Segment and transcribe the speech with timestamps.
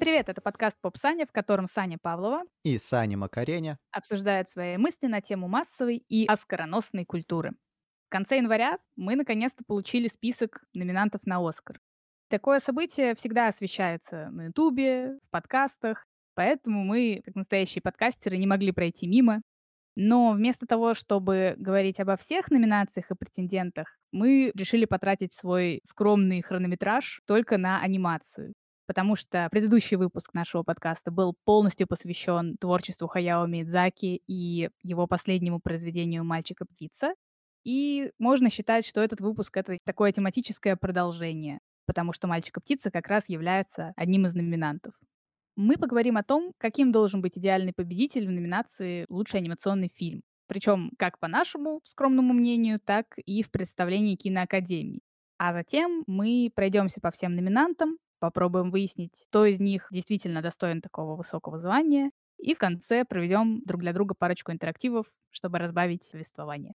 [0.00, 0.30] привет!
[0.30, 5.20] Это подкаст «Поп Саня», в котором Саня Павлова и Саня Макареня обсуждают свои мысли на
[5.20, 7.52] тему массовой и оскароносной культуры.
[8.06, 11.78] В конце января мы наконец-то получили список номинантов на «Оскар».
[12.30, 18.72] Такое событие всегда освещается на Ютубе, в подкастах, поэтому мы, как настоящие подкастеры, не могли
[18.72, 19.42] пройти мимо.
[19.96, 26.40] Но вместо того, чтобы говорить обо всех номинациях и претендентах, мы решили потратить свой скромный
[26.40, 28.54] хронометраж только на анимацию
[28.90, 35.60] потому что предыдущий выпуск нашего подкаста был полностью посвящен творчеству Хаяо Мидзаки и его последнему
[35.60, 37.14] произведению «Мальчик и птица».
[37.62, 42.90] И можно считать, что этот выпуск— это такое тематическое продолжение, потому что «Мальчик и птица»
[42.90, 44.92] как раз является одним из номинантов.
[45.54, 50.22] Мы поговорим о том, каким должен быть идеальный победитель в номинации «Лучший анимационный фильм».
[50.48, 55.02] Причем как по нашему скромному мнению, так и в представлении киноакадемии.
[55.38, 61.16] А затем мы пройдемся по всем номинантам, попробуем выяснить, кто из них действительно достоин такого
[61.16, 66.74] высокого звания, и в конце проведем друг для друга парочку интерактивов, чтобы разбавить повествование.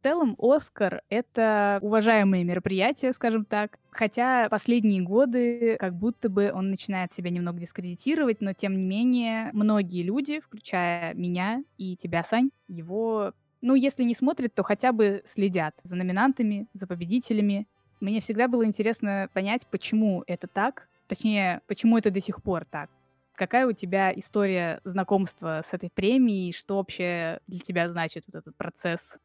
[0.00, 3.78] В целом, Оскар— это уважаемое мероприятие, скажем так.
[3.90, 9.50] Хотя последние годы как будто бы он начинает себя немного дискредитировать, но тем не менее
[9.52, 15.20] многие люди, включая меня и тебя, Сань, его, ну, если не смотрят, то хотя бы
[15.26, 17.66] следят за номинантами, за победителями.
[18.00, 22.88] Мне всегда было интересно понять, почему это так, точнее, почему это до сих пор так.
[23.34, 28.56] Какая у тебя история знакомства с этой премией, что вообще для тебя значит вот этот
[28.56, 29.18] процесс?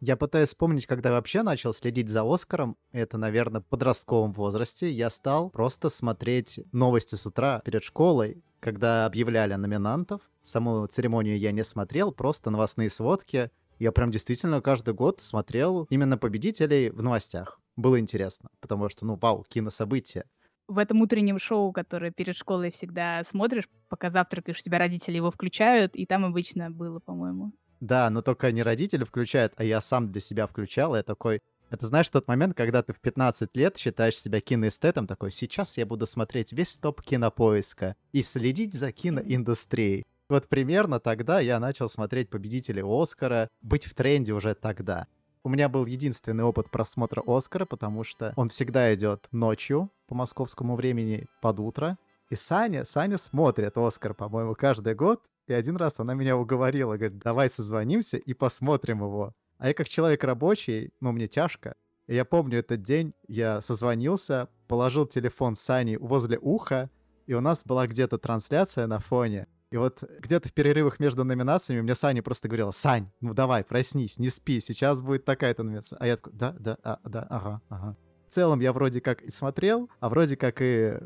[0.00, 2.76] Я пытаюсь вспомнить, когда вообще начал следить за Оскаром.
[2.90, 4.90] Это, наверное, в подростковом возрасте.
[4.90, 10.22] Я стал просто смотреть новости с утра перед школой, когда объявляли номинантов.
[10.40, 13.50] Саму церемонию я не смотрел, просто новостные сводки.
[13.78, 19.16] Я прям действительно каждый год смотрел именно победителей в новостях было интересно, потому что, ну,
[19.16, 20.24] вау, кинособытие.
[20.68, 25.96] В этом утреннем шоу, которое перед школой всегда смотришь, пока завтракаешь, тебя родители его включают,
[25.96, 27.52] и там обычно было, по-моему.
[27.80, 31.40] Да, но только не родители включают, а я сам для себя включал, и я такой...
[31.70, 35.86] Это знаешь тот момент, когда ты в 15 лет считаешь себя киноэстетом, такой, сейчас я
[35.86, 40.04] буду смотреть весь топ кинопоиска и следить за киноиндустрией.
[40.28, 45.06] Вот примерно тогда я начал смотреть победителей Оскара, быть в тренде уже тогда.
[45.42, 50.76] У меня был единственный опыт просмотра Оскара, потому что он всегда идет ночью по московскому
[50.76, 51.96] времени под утро.
[52.28, 55.22] И Саня, Саня смотрит Оскар, по-моему, каждый год.
[55.46, 59.32] И один раз она меня уговорила, говорит, давай созвонимся и посмотрим его.
[59.56, 61.74] А я как человек рабочий, ну, мне тяжко.
[62.06, 66.90] И я помню этот день, я созвонился, положил телефон Сани возле уха,
[67.26, 69.46] и у нас была где-то трансляция на фоне.
[69.70, 74.18] И вот где-то в перерывах между номинациями мне Саня просто говорила, Сань, ну давай, проснись,
[74.18, 75.96] не спи, сейчас будет такая-то номинация.
[76.00, 77.96] А я такой, да, да, а, да, ага, ага.
[78.28, 80.98] В целом я вроде как и смотрел, а вроде как и,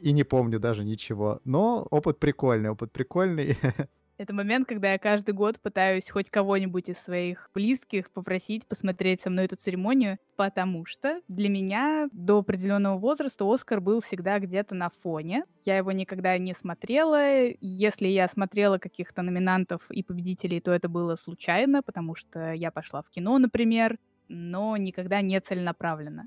[0.00, 1.40] и не помню даже ничего.
[1.44, 3.58] Но опыт прикольный, опыт прикольный.
[4.18, 9.28] Это момент, когда я каждый год пытаюсь хоть кого-нибудь из своих близких попросить посмотреть со
[9.28, 14.88] мной эту церемонию, потому что для меня до определенного возраста Оскар был всегда где-то на
[14.88, 15.44] фоне.
[15.66, 17.50] Я его никогда не смотрела.
[17.60, 23.02] Если я смотрела каких-то номинантов и победителей, то это было случайно, потому что я пошла
[23.02, 26.26] в кино, например, но никогда не целенаправленно.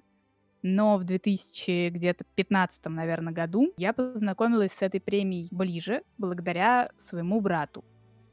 [0.61, 7.83] Но в 2015, наверное, году я познакомилась с этой премией ближе благодаря своему брату.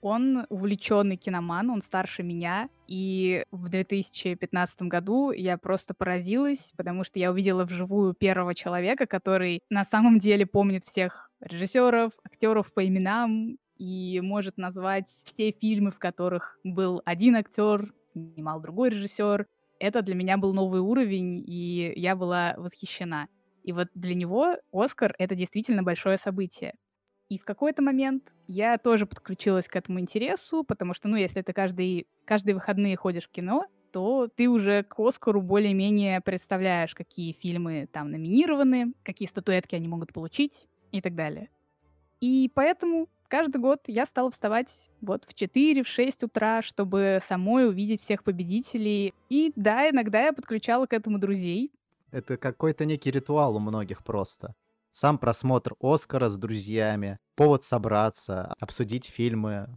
[0.03, 7.19] Он увлеченный киноман, он старше меня, и в 2015 году я просто поразилась, потому что
[7.19, 13.59] я увидела вживую первого человека, который на самом деле помнит всех режиссеров, актеров по именам
[13.79, 19.47] и может назвать все фильмы, в которых был один актер, снимал другой режиссер,
[19.79, 23.29] это для меня был новый уровень, и я была восхищена.
[23.63, 26.75] И вот для него Оскар— это действительно большое событие.
[27.29, 31.53] И в какой-то момент я тоже подключилась к этому интересу, потому что, ну, если ты
[31.53, 37.89] каждый, каждые выходные ходишь в кино, то ты уже к Оскару более-менее представляешь, какие фильмы
[37.93, 41.49] там номинированы, какие статуэтки они могут получить и так далее.
[42.21, 47.69] И поэтому каждый год я стала вставать вот в 4, в 6 утра, чтобы самой
[47.69, 49.15] увидеть всех победителей.
[49.28, 51.73] И да, иногда я подключала к этому друзей.
[52.11, 54.55] Это какой-то некий ритуал у многих просто.
[54.93, 59.69] Сам просмотр Оскара с друзьями, повод собраться, обсудить фильмы.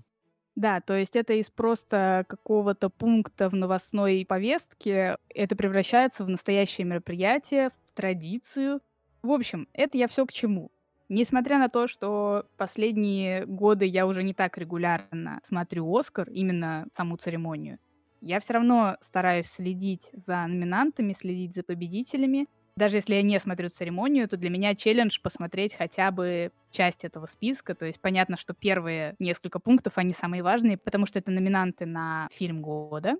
[0.55, 6.85] Да, то есть это из просто какого-то пункта в новостной повестке, это превращается в настоящее
[6.85, 8.81] мероприятие, в традицию.
[9.21, 10.71] В общем, это я все к чему.
[11.09, 17.17] Несмотря на то, что последние годы я уже не так регулярно смотрю Оскар, именно саму
[17.17, 17.79] церемонию,
[18.21, 22.47] я все равно стараюсь следить за номинантами, следить за победителями.
[22.75, 27.25] Даже если я не смотрю церемонию, то для меня челлендж посмотреть хотя бы часть этого
[27.25, 27.73] списка.
[27.73, 32.29] То есть понятно, что первые несколько пунктов, они самые важные, потому что это номинанты на
[32.31, 33.15] фильм года.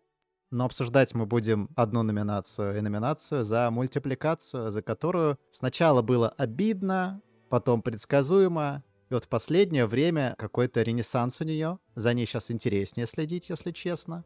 [0.51, 7.21] Но обсуждать мы будем одну номинацию и номинацию за мультипликацию, за которую сначала было обидно,
[7.49, 11.79] потом предсказуемо, и вот в последнее время какой-то ренессанс у нее.
[11.95, 14.23] За ней сейчас интереснее следить, если честно.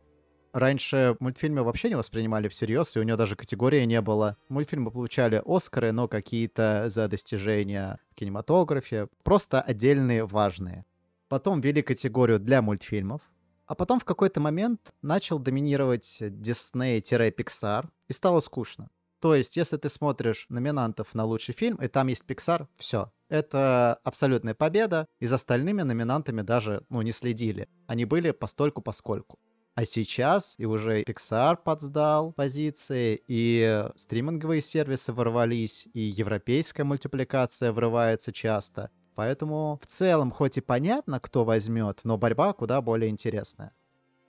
[0.52, 4.38] Раньше мультфильмы вообще не воспринимали всерьез, и у нее даже категории не было.
[4.50, 10.86] Мультфильмы получали Оскары, но какие-то за достижения в кинематографе, просто отдельные важные.
[11.28, 13.22] Потом ввели категорию для мультфильмов,
[13.66, 18.90] а потом в какой-то момент начал доминировать Disney-Pixar, и стало скучно.
[19.24, 23.10] То есть, если ты смотришь номинантов на лучший фильм, и там есть Pixar, все.
[23.30, 27.70] Это абсолютная победа, и за остальными номинантами даже, ну, не следили.
[27.88, 29.40] Они были постольку-поскольку.
[29.76, 38.34] А сейчас и уже Pixar подсдал позиции, и стриминговые сервисы ворвались, и европейская мультипликация врывается
[38.34, 38.90] часто.
[39.16, 43.72] Поэтому в целом хоть и понятно, кто возьмет, но борьба куда более интересная.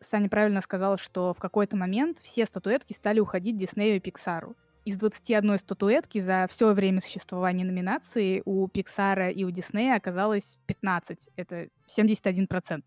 [0.01, 4.55] Саня правильно сказал, что в какой-то момент все статуэтки стали уходить Диснею и Пиксару.
[4.85, 11.31] Из 21 статуэтки за все время существования номинации у Пиксара и у Диснея оказалось 15.
[11.37, 12.83] Это 71%.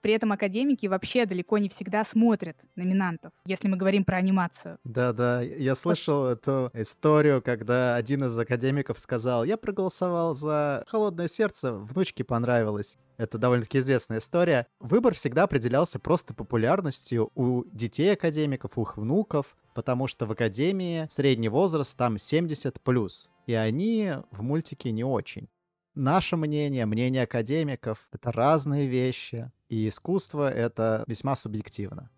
[0.00, 4.78] При этом академики вообще далеко не всегда смотрят номинантов, если мы говорим про анимацию.
[4.84, 11.72] Да-да, я слышал эту историю, когда один из академиков сказал, я проголосовал за «Холодное сердце»,
[11.72, 12.98] внучке понравилось.
[13.18, 14.66] Это довольно-таки известная история.
[14.78, 21.04] Выбор всегда определялся просто популярностью у детей академиков, у их внуков, потому что в академии
[21.10, 25.50] средний возраст там 70+, плюс, и они в мультике не очень.
[25.94, 32.08] Наше мнение, мнение академиков— это разные вещи, и искусство— это весьма субъективно.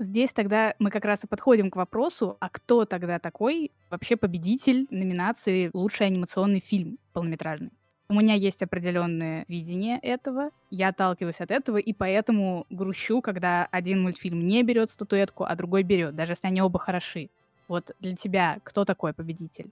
[0.00, 4.88] Здесь тогда мы как раз и подходим к вопросу, а кто тогда такой вообще победитель
[4.90, 7.70] номинации «Лучший анимационный фильм полнометражный»?
[8.12, 14.02] У меня есть определенное видение этого, я отталкиваюсь от этого, и поэтому грущу, когда один
[14.02, 17.30] мультфильм не берет статуэтку, а другой берет, даже если они оба хороши.
[17.68, 19.70] Вот для тебя кто такой победитель?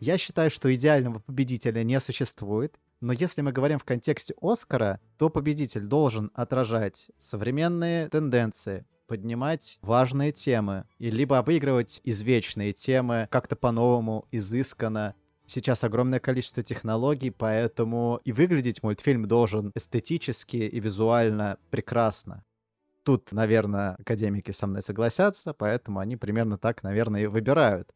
[0.00, 5.28] Я считаю, что идеального победителя не существует, но если мы говорим в контексте Оскара, то
[5.28, 14.26] победитель должен отражать современные тенденции, поднимать важные темы, и либо обыгрывать извечные темы как-то по-новому,
[14.32, 15.14] изысканно.
[15.46, 22.44] Сейчас огромное количество технологий, поэтому и выглядеть мультфильм должен эстетически и визуально прекрасно.
[23.04, 27.88] Тут, наверное, академики со мной согласятся, поэтому они примерно так, наверное, и выбирают.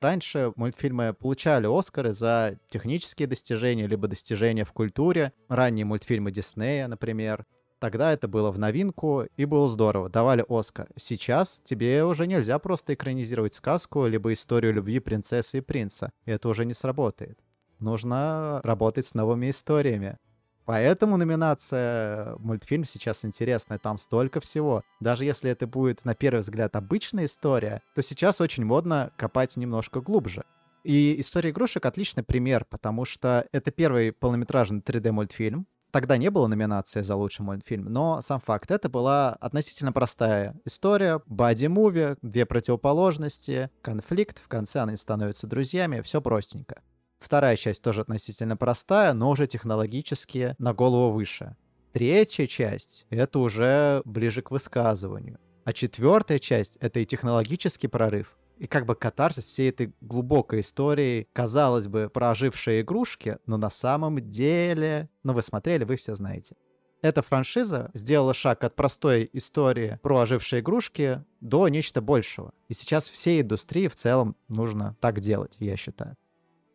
[0.00, 5.32] Раньше мультфильмы получали Оскары за технические достижения, либо достижения в культуре.
[5.48, 7.46] Ранние мультфильмы Диснея, например.
[7.78, 10.88] Тогда это было в новинку и было здорово, давали Оскар.
[10.96, 16.10] Сейчас тебе уже нельзя просто экранизировать сказку, либо историю любви принцессы и принца.
[16.24, 17.38] Это уже не сработает.
[17.78, 20.16] Нужно работать с новыми историями.
[20.64, 24.82] Поэтому номинация мультфильм сейчас интересная, там столько всего.
[24.98, 30.00] Даже если это будет, на первый взгляд, обычная история, то сейчас очень модно копать немножко
[30.00, 30.44] глубже.
[30.82, 35.66] И «История игрушек»— отличный пример, потому что это первый полнометражный 3D-мультфильм.
[35.90, 41.22] Тогда не было номинации за лучший мультфильм, но сам факт, это была относительно простая история,
[41.26, 46.82] боди-муви, две противоположности, конфликт, в конце они становятся друзьями, все простенько.
[47.18, 51.56] Вторая часть тоже относительно простая, но уже технологически на голову выше.
[51.92, 55.38] Третья часть— это уже ближе к высказыванию.
[55.64, 61.28] А четвертая часть— это и технологический прорыв, и как бы катарсис всей этой глубокой истории,
[61.32, 65.08] казалось бы, про ожившие игрушки, но на самом деле...
[65.22, 66.56] Ну, вы смотрели, вы все знаете.
[67.02, 72.52] Эта франшиза сделала шаг от простой истории про ожившие игрушки до нечто большего.
[72.68, 76.16] И сейчас всей индустрии в целом нужно так делать, я считаю.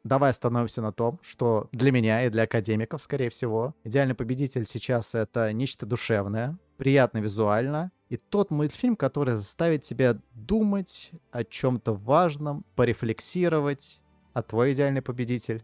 [0.03, 5.13] Давай остановимся на том, что для меня и для академиков, скорее всего, идеальный победитель сейчас
[5.13, 12.65] это нечто душевное, приятно визуально, и тот мультфильм, который заставит тебя думать о чем-то важном,
[12.75, 14.01] порефлексировать.
[14.33, 15.61] А твой идеальный победитель?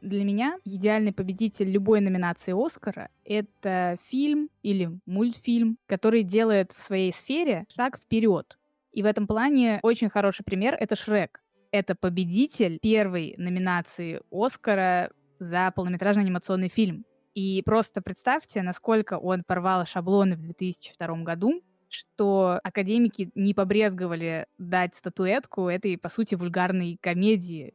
[0.00, 7.12] Для меня идеальный победитель любой номинации Оскара— это фильм или мультфильм, который делает в своей
[7.12, 8.56] сфере шаг вперед.
[8.92, 11.40] И в этом плане очень хороший пример— это Шрек
[11.72, 17.04] это победитель первой номинации Оскара за полнометражный анимационный фильм.
[17.40, 24.94] И просто представьте, насколько он порвал шаблоны в 2002 году, что академики не побрезговали дать
[24.94, 27.72] статуэтку этой, по сути, вульгарной комедии.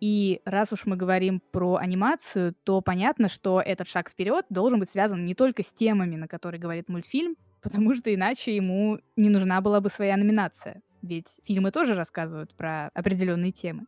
[0.00, 4.90] И раз уж мы говорим про анимацию, то понятно, что этот шаг вперед должен быть
[4.90, 9.60] связан не только с темами, на которые говорит мультфильм, потому что иначе ему не нужна
[9.60, 13.86] была бы своя номинация ведь фильмы тоже рассказывают про определенные темы.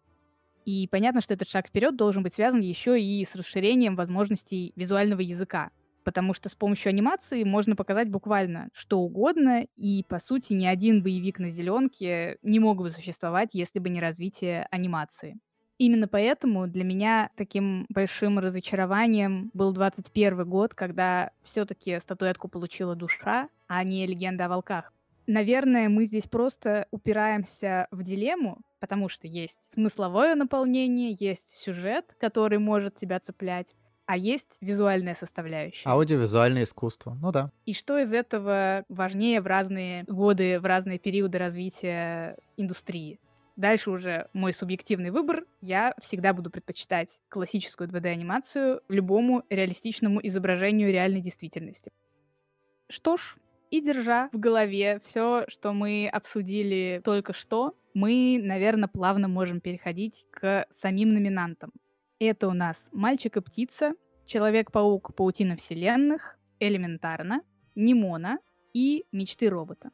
[0.67, 5.21] И понятно, что этот шаг вперед должен быть связан еще и с расширением возможностей визуального
[5.21, 5.71] языка.
[6.03, 11.05] Потому что с помощью анимации можно показать буквально что угодно, и, по сути, ни один
[11.05, 15.39] боевик на зеленке не мог бы существовать, если бы не развитие анимации.
[15.79, 23.49] Именно поэтому для меня таким большим разочарованием был 21 год, когда все-таки статуэтку получила душа,
[23.69, 24.96] а не легенда о волках.
[25.27, 32.59] Наверное, мы здесь просто упираемся в дилемму, потому что есть смысловое наполнение, есть сюжет, который
[32.59, 33.75] может тебя цеплять,
[34.07, 35.89] а есть визуальная составляющая.
[35.89, 37.51] Аудиовизуальное искусство, ну да.
[37.65, 43.19] И что из этого важнее в разные годы, в разные периоды развития индустрии?
[43.57, 45.45] Дальше уже мой субъективный выбор.
[45.61, 51.91] Я всегда буду предпочитать классическую 2D-анимацию любому реалистичному изображению реальной действительности.
[52.89, 53.37] Что ж,
[53.71, 60.27] и держа в голове все, что мы обсудили только что, мы, наверное, плавно можем переходить
[60.31, 61.73] к самим номинантам.
[62.19, 63.93] Это у нас «Мальчик и птица»,
[64.27, 65.15] «Человек-паук.
[65.15, 67.43] Паутина вселенных», «Элементарно»,
[67.75, 68.39] «Нимона»
[68.75, 69.91] и «Мечты робота».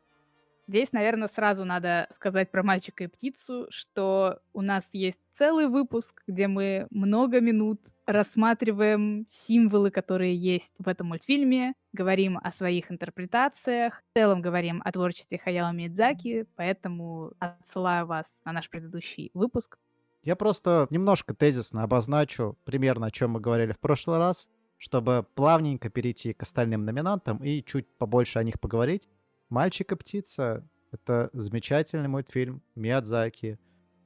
[0.69, 6.23] Здесь, наверное, сразу надо сказать про мальчика и птицу, что у нас есть целый выпуск,
[6.26, 14.02] где мы много минут рассматриваем символы, которые есть в этом мультфильме, говорим о своих интерпретациях,
[14.11, 19.78] в целом говорим о творчестве Хаяо Мидзаки, поэтому отсылаю вас на наш предыдущий выпуск.
[20.23, 25.90] Я просто немножко тезисно обозначу примерно, о чем мы говорили в прошлый раз, чтобы плавненько
[25.90, 29.09] перейти к остальным номинантам и чуть побольше о них поговорить.
[29.52, 33.59] «Мальчик и птица»— это замечательный мультфильм Миядзаки,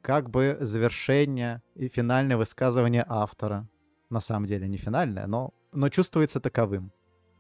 [0.02, 3.68] как бы завершение и финальное высказывание автора.
[4.10, 6.90] На самом деле не финальное, но, но чувствуется таковым.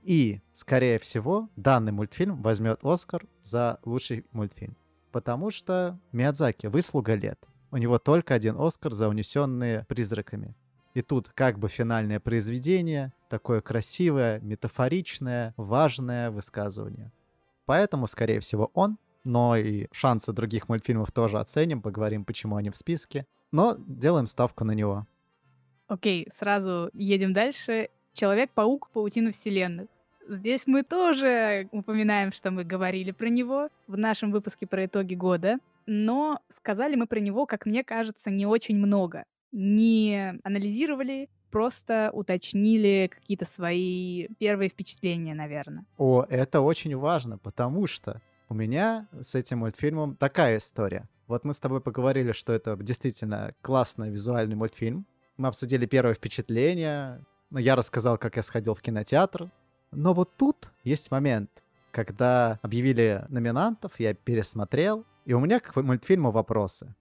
[0.04, 4.76] И, скорее всего, данный мультфильм возьмет Оскар за лучший мультфильм.
[5.10, 7.44] Потому что Миядзаки— выслуга лет.
[7.72, 10.54] У него только один Оскар за унесенные призраками.
[10.94, 17.10] И тут как бы финальное произведение, такое красивое, метафоричное, важное высказывание.
[17.66, 22.76] Поэтому, скорее всего, он, но и шансы других мультфильмов тоже оценим, поговорим, почему они в
[22.76, 25.06] списке, но делаем ставку на него.
[25.88, 27.90] Окей, сразу едем дальше.
[28.14, 29.88] Человек-паук, паутина вселенных.
[30.28, 35.58] Здесь мы тоже упоминаем, что мы говорили про него в нашем выпуске про итоги года,
[35.86, 39.24] но сказали мы про него, как мне кажется, не очень много.
[39.52, 45.84] Не анализировали, просто уточнили какие-то свои первые впечатления, наверное.
[45.98, 51.08] О, это очень важно, потому что у меня с этим мультфильмом такая история.
[51.26, 55.06] Вот мы с тобой поговорили, что это действительно классный визуальный мультфильм.
[55.36, 57.24] Мы обсудили первое впечатление.
[57.50, 59.50] Я рассказал, как я сходил в кинотеатр.
[59.90, 61.50] Но вот тут есть момент,
[61.90, 66.94] когда объявили номинантов, я пересмотрел, и у меня к мультфильму вопросы.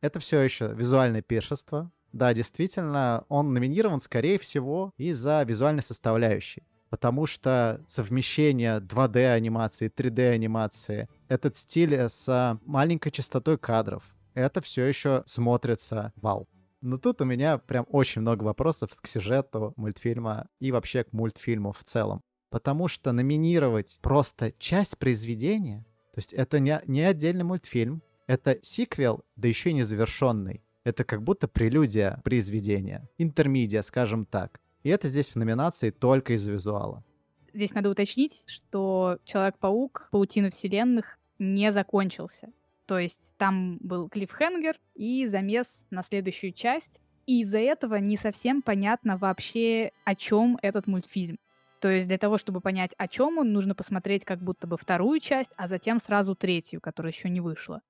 [0.00, 6.62] Это все еще визуальное пиршество, да, действительно, он номинирован, скорее всего, из-за визуальной составляющей.
[6.90, 14.04] Потому что совмещение 2D-анимации, 3D-анимации, этот стиль с маленькой частотой кадров,
[14.34, 16.46] это все еще смотрится вау.
[16.82, 21.72] Но тут у меня прям очень много вопросов к сюжету мультфильма и вообще к мультфильму
[21.72, 22.20] в целом.
[22.50, 29.24] Потому что номинировать просто часть произведения, то есть это не, не отдельный мультфильм, это сиквел,
[29.36, 30.62] да еще и незавершенный.
[30.84, 33.08] Это как будто прелюдия произведения.
[33.18, 34.60] Интермедиа, скажем так.
[34.82, 37.04] И это здесь в номинации только из визуала.
[37.52, 42.50] Здесь надо уточнить, что Человек-паук, Паутина вселенных не закончился.
[42.86, 47.00] То есть там был клиффхенгер и замес на следующую часть.
[47.26, 51.38] И из-за этого не совсем понятно вообще, о чем этот мультфильм.
[51.78, 55.20] То есть для того, чтобы понять, о чем он, нужно посмотреть как будто бы вторую
[55.20, 57.82] часть, а затем сразу третью, которая еще не вышла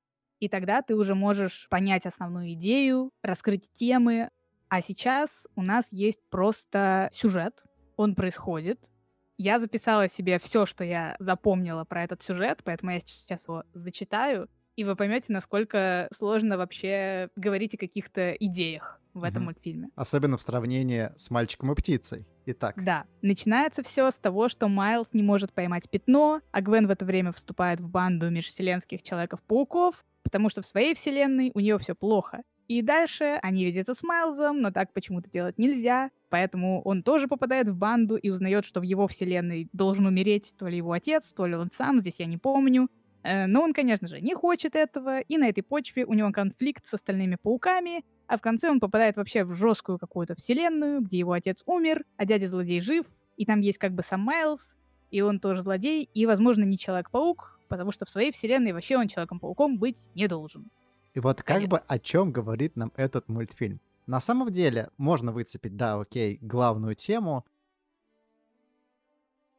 [0.42, 4.28] и тогда ты уже можешь понять основную идею, раскрыть темы.
[4.68, 7.62] А сейчас у нас есть просто сюжет,
[7.96, 8.90] он происходит.
[9.38, 14.48] Я записала себе все, что я запомнила про этот сюжет, поэтому я сейчас его зачитаю,
[14.74, 19.90] и вы поймете, насколько сложно вообще говорить о каких-то идеях в этом мультфильме.
[19.94, 22.26] Особенно в сравнении с мальчиком и птицей.
[22.46, 22.82] Итак.
[22.82, 23.04] Да.
[23.20, 27.32] Начинается все с того, что Майлз не может поймать пятно, а Гвен в это время
[27.32, 32.42] вступает в банду межвселенских Человеков-пауков, потому что в своей вселенной у нее все плохо.
[32.68, 36.10] И дальше они видятся с Майлзом, но так почему-то делать нельзя.
[36.30, 40.66] Поэтому он тоже попадает в банду и узнает, что в его вселенной должен умереть то
[40.68, 42.88] ли его отец, то ли он сам, здесь я не помню.
[43.22, 46.86] Э, но он, конечно же, не хочет этого, и на этой почве у него конфликт
[46.86, 51.32] с остальными пауками, а в конце он попадает вообще в жесткую какую-то вселенную, где его
[51.32, 54.76] отец умер, а дядя-злодей жив, и там есть как бы сам Майлз,
[55.10, 59.08] и он тоже злодей, и, возможно, не Человек-паук, потому что в своей вселенной вообще он
[59.08, 60.70] Человеком-пауком быть не должен.
[61.14, 61.70] И вот как Конец.
[61.70, 63.80] бы о чем говорит нам этот мультфильм?
[64.06, 67.44] На самом деле, можно выцепить, да, окей, главную тему.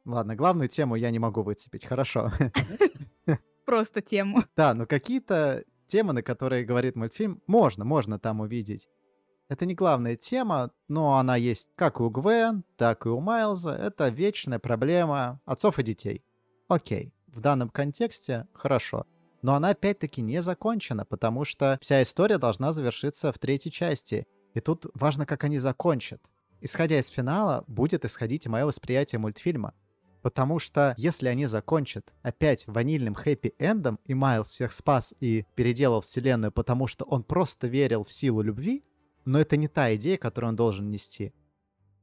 [0.06, 2.32] Ладно, главную тему я не могу выцепить, хорошо.
[3.66, 4.44] Просто тему.
[4.56, 8.88] Да, но какие-то темы, на которые говорит мультфильм, можно, можно там увидеть.
[9.50, 13.76] Это не главная тема, но она есть как у Гвен, так и у Майлза.
[13.76, 16.26] Это вечная проблема отцов и детей.
[16.68, 19.06] Окей, в данном контексте хорошо.
[19.42, 24.26] Но она опять-таки не закончена, потому что вся история должна завершиться в третьей части.
[24.54, 26.22] И тут важно, как они закончат.
[26.62, 29.74] Исходя из финала, будет исходить мое восприятие мультфильма.
[30.24, 36.54] Потому что если они закончат опять ванильным хэппи-эндом, и Майлз всех спас и переделал вселенную,
[36.54, 38.86] потому что он просто верил в силу любви,
[39.26, 41.34] но это не та идея, которую он должен нести.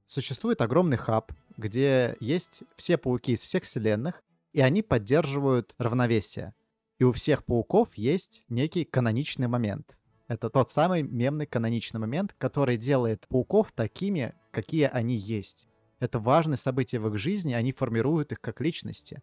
[0.05, 4.23] Существует огромный хаб, где есть все пауки из всех вселенных,
[4.53, 6.53] и они поддерживают равновесие.
[6.99, 9.99] И у всех пауков есть некий каноничный момент.
[10.29, 15.70] Это тот самый мемный каноничный момент, который делает пауков такими, какие они есть.
[16.01, 19.23] Это важное событие в их жизни, они формируют их как личности.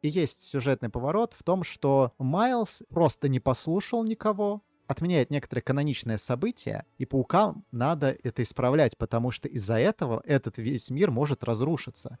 [0.00, 6.18] И есть сюжетный поворот в том, что Майлз просто не послушал никого, отменяет некоторые каноничные
[6.18, 12.18] события, и паукам надо это исправлять, потому что из-за этого этот весь мир может разрушиться.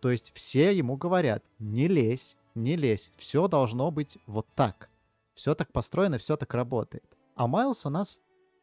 [0.00, 4.90] То есть все ему говорят, не лезь, не лезь, все должно быть вот так.
[5.34, 7.16] Все так построено, все так работает.
[7.36, 8.20] А Майлз у нас,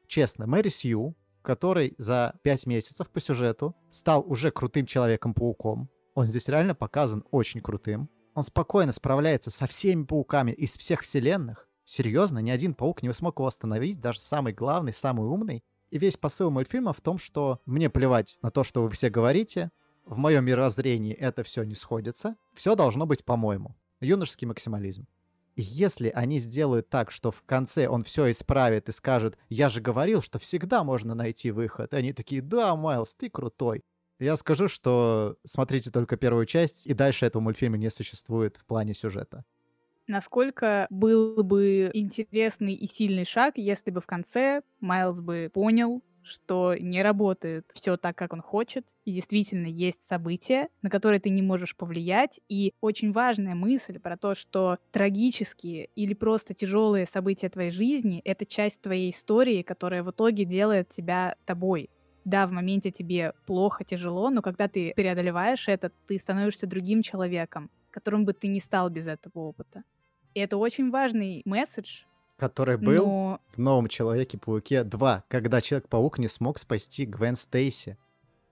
[0.08, 1.16] честно, Мэри Сью,
[1.48, 5.88] который за пять месяцев по сюжету стал уже крутым Человеком-пауком.
[6.14, 8.10] Он здесь реально показан очень крутым.
[8.34, 11.70] Он спокойно справляется со всеми пауками из всех вселенных.
[11.86, 15.64] Серьезно, ни один паук не смог его остановить, даже самый главный, самый умный.
[15.90, 19.72] И весь посыл мультфильма в том, что мне плевать на то, что вы все говорите,
[20.06, 23.78] в моем мирозрении это все не сходится, все должно быть по-моему.
[24.02, 25.08] Юношеский максимализм.
[25.60, 30.22] Если они сделают так, что в конце он все исправит и скажет, я же говорил,
[30.22, 33.84] что всегда можно найти выход, они такие, да, Майлз, ты крутой.
[34.20, 38.94] Я скажу, что смотрите только первую часть, и дальше этого мультфильма не существует в плане
[38.94, 39.46] сюжета.
[40.06, 46.76] Насколько был бы интересный и сильный шаг, если бы в конце Майлз бы понял, что
[46.78, 51.42] не работает все так, как он хочет, и действительно есть события, на которые ты не
[51.42, 52.40] можешь повлиять.
[52.50, 58.46] И очень важная мысль про то, что трагические или просто тяжелые события твоей жизни— это
[58.46, 61.90] часть твоей истории, которая в итоге делает тебя тобой.
[62.26, 67.72] Да, в моменте тебе плохо, тяжело, но когда ты преодолеваешь это, ты становишься другим человеком,
[67.90, 69.84] которым бы ты не стал без этого опыта.
[70.34, 72.04] И это очень важный месседж,
[72.38, 77.98] Который был но в новом Человеке-пауке 2, когда Человек-паук не смог спасти Гвен Стейси.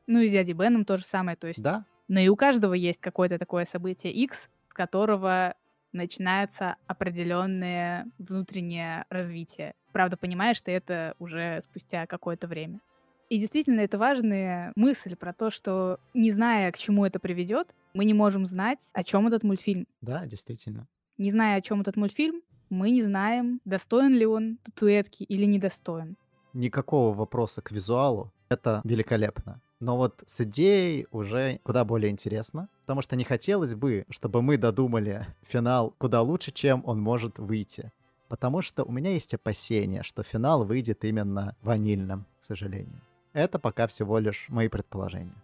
[0.07, 1.37] ну и с дядей Беном то же самое.
[1.37, 1.85] То есть Да?
[2.07, 5.55] Но и у каждого есть какое-то такое событие X, с которого
[5.91, 9.73] начинается определенное внутреннее развитие.
[9.91, 12.81] Правда, понимаешь ты это уже спустя какое-то время.
[13.29, 18.05] И действительно, это важная мысль про то, что не зная, к чему это приведет, мы
[18.05, 19.87] не можем знать, о чем этот мультфильм.
[20.01, 20.87] Да, действительно.
[21.17, 26.17] Не зная, о чем этот мультфильм, мы не знаем, достоин ли он татуэтки или недостоин.
[26.54, 28.32] Никакого вопроса к визуалу.
[28.49, 29.62] Это великолепно.
[29.80, 34.58] Но вот с идеей уже куда более интересно, потому что не хотелось бы, чтобы мы
[34.58, 37.91] додумали финал куда лучше, чем он может выйти.
[38.28, 43.01] Потому что у меня есть опасения, что финал выйдет именно ванильным, к сожалению.
[43.34, 45.36] Это пока всего лишь мои предположения.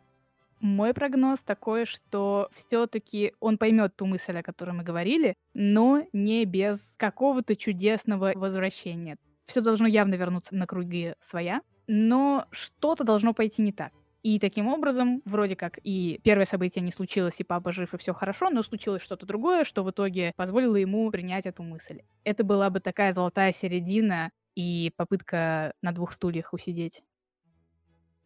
[0.62, 6.46] Мой прогноз такой, что все-таки он поймет ту мысль, о которой мы говорили, но не
[6.46, 9.18] без какого-то чудесного возвращения.
[9.46, 13.92] Все должно явно вернуться на круги своя, но что-то должно пойти не так.
[14.22, 18.14] И таким образом, вроде как и первое событие не случилось, и папа жив, и все
[18.14, 22.04] хорошо, но случилось что-то другое, что в итоге позволило ему принять эту мысль.
[22.24, 27.02] Это была бы такая золотая середина и попытка на двух стульях усидеть.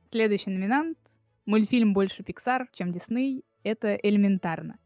[0.04, 0.98] Следующий номинант
[1.46, 4.78] мультфильм больше Pixar, чем Disney, это элементарно.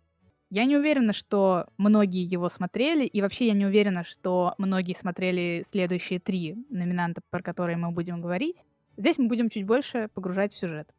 [0.51, 5.61] Я не уверена, что многие его смотрели, и вообще я не уверена, что многие смотрели
[5.63, 8.65] следующие три номинанта, про которые мы будем говорить.
[8.97, 10.91] Здесь мы будем чуть больше погружать в сюжет.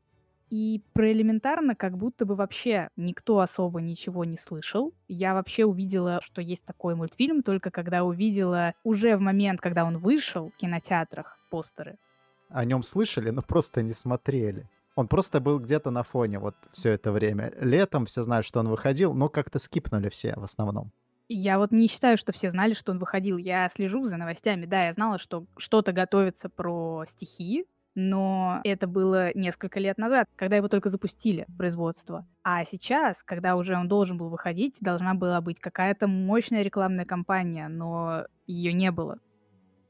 [0.50, 4.92] И про элементарно как будто бы вообще никто особо ничего не слышал.
[5.08, 9.98] Я вообще увидела, что есть такой мультфильм, только когда увидела уже в момент, когда он
[9.98, 11.98] вышел в кинотеатрах постеры.
[12.48, 14.68] О нем слышали, но просто не смотрели.
[15.00, 17.54] Он просто был где-то на фоне вот все это время.
[17.58, 20.92] Летом все знают, что он выходил, но как-то скипнули все в основном.
[21.30, 23.38] Я вот не считаю, что все знали, что он выходил.
[23.38, 24.66] Я слежу за новостями.
[24.66, 30.56] Да, я знала, что что-то готовится про стихи, но это было несколько лет назад, когда
[30.56, 32.26] его только запустили в производство.
[32.42, 37.68] А сейчас, когда уже он должен был выходить, должна была быть какая-то мощная рекламная кампания,
[37.68, 39.18] но ее не было.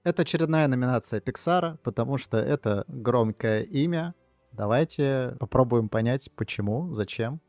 [0.05, 4.14] Это очередная номинация Пиксара, потому что это громкое имя.
[4.53, 7.41] Давайте попробуем понять, почему, зачем.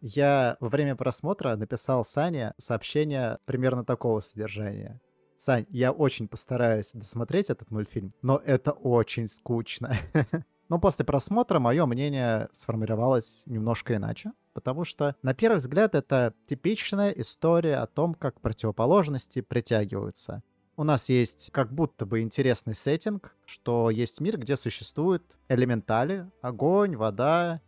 [0.00, 5.00] Я во время просмотра написал Сане сообщение примерно такого содержания.
[5.36, 9.96] Сань, я очень постараюсь досмотреть этот мультфильм, но это очень скучно.
[10.68, 17.10] Но после просмотра мое мнение сформировалось немножко иначе, потому что, на первый взгляд, это типичная
[17.10, 20.42] история о том, как противоположности притягиваются.
[20.78, 26.96] У нас есть как будто бы интересный сеттинг, что есть мир, где существуют элементали, огонь,
[26.96, 27.62] вода,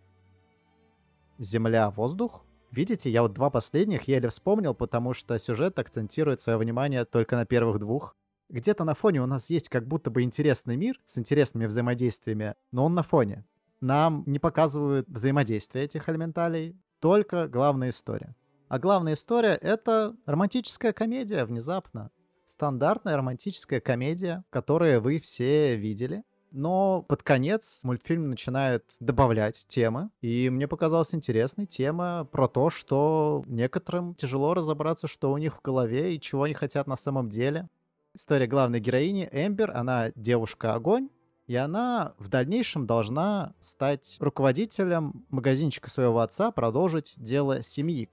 [1.38, 2.44] земля, воздух.
[2.70, 7.46] Видите, я вот два последних еле вспомнил, потому что сюжет акцентирует свое внимание только на
[7.46, 8.14] первых двух.
[8.50, 12.84] Где-то на фоне у нас есть как будто бы интересный мир с интересными взаимодействиями, но
[12.84, 13.46] он на фоне.
[13.80, 18.34] Нам не показывают взаимодействие этих элементалей, только главная история.
[18.68, 22.10] А главная история— это романтическая комедия внезапно.
[22.48, 26.24] Стандартная романтическая комедия, которую вы все видели.
[26.50, 33.44] Но под конец мультфильм начинает добавлять темы, и мне показалась интересной тема про то, что
[33.46, 37.68] некоторым тяжело разобраться, что у них в голове и чего они хотят на самом деле.
[38.14, 41.10] История главной героини Эмбер, она девушка-огонь,
[41.48, 48.08] и она в дальнейшем должна стать руководителем магазинчика своего отца, продолжить дело семьи.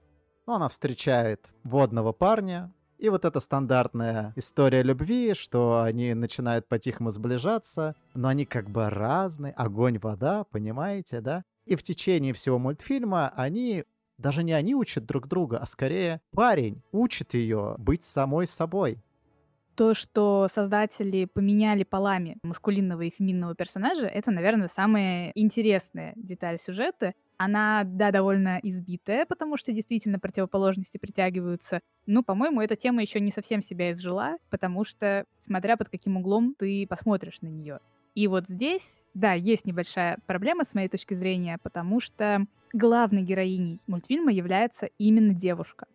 [0.46, 7.10] Но она встречает водного парня, и вот эта стандартная история любви, что они начинают по-тихому
[7.10, 11.44] сближаться, но они как бы разные, огонь, вода, понимаете, да?
[11.66, 13.84] И в течение всего мультфильма они
[14.18, 19.02] даже не они учат друг друга, а скорее парень учит ее быть самой собой.
[19.74, 27.12] То, что создатели поменяли полами маскулинного и феминного персонажа, это, наверное, самая интересная деталь сюжета.
[27.38, 31.80] Она, да, довольно избитая, потому что действительно противоположности притягиваются.
[32.06, 36.54] Ну, по-моему, эта тема еще не совсем себя изжила, потому что, смотря под каким углом
[36.58, 37.80] ты посмотришь на нее.
[38.14, 43.80] И вот здесь, да, есть небольшая проблема с моей точки зрения, потому что главной героиней
[43.86, 45.86] мультфильма является именно девушка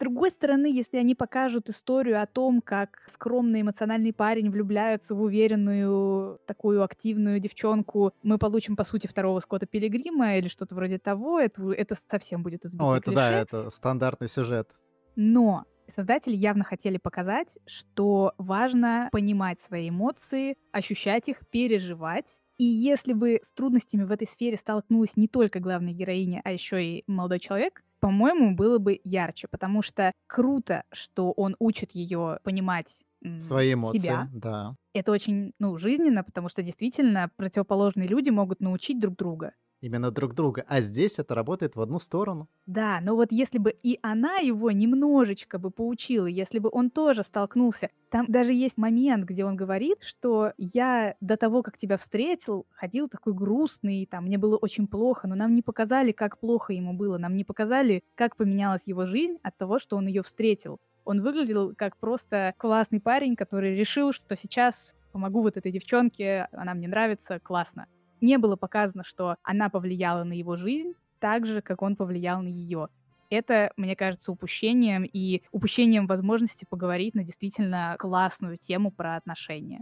[0.00, 6.40] другой стороны, если они покажут историю о том, как скромный эмоциональный парень влюбляется в уверенную,
[6.46, 11.70] такую активную девчонку, мы получим, по сути, второго Скотта Пилигрима или что-то вроде того, это,
[11.72, 13.16] это совсем будет избитое О, это клише.
[13.16, 14.70] да, это стандартный сюжет.
[15.16, 23.14] Но создатели явно хотели показать, что важно понимать свои эмоции, ощущать их, переживать, и если
[23.14, 27.38] бы с трудностями в этой сфере столкнулась не только главная героиня, а еще и молодой
[27.38, 32.98] человек, по-моему, было бы ярче, потому что круто, что он учит ее понимать
[33.38, 34.28] свои эмоции, себя.
[34.34, 34.74] да.
[34.92, 40.34] Это очень, ну, жизненно, потому что действительно противоположные люди могут научить друг друга именно друг
[40.34, 40.64] друга.
[40.68, 42.48] А здесь это работает в одну сторону.
[42.66, 47.22] Да, но вот если бы и она его немножечко бы поучила, если бы он тоже
[47.22, 52.66] столкнулся, там даже есть момент, где он говорит, что я до того, как тебя встретил,
[52.70, 56.92] ходил такой грустный, там мне было очень плохо, но нам не показали, как плохо ему
[56.92, 60.78] было, нам не показали, как поменялась его жизнь от того, что он ее встретил.
[61.04, 66.74] Он выглядел как просто классный парень, который решил, что сейчас помогу вот этой девчонке, она
[66.74, 67.86] мне нравится, классно
[68.20, 72.48] не было показано, что она повлияла на его жизнь так же, как он повлиял на
[72.48, 72.88] ее.
[73.30, 79.80] Это, мне кажется, упущением и упущением возможности поговорить на действительно классную тему про отношения.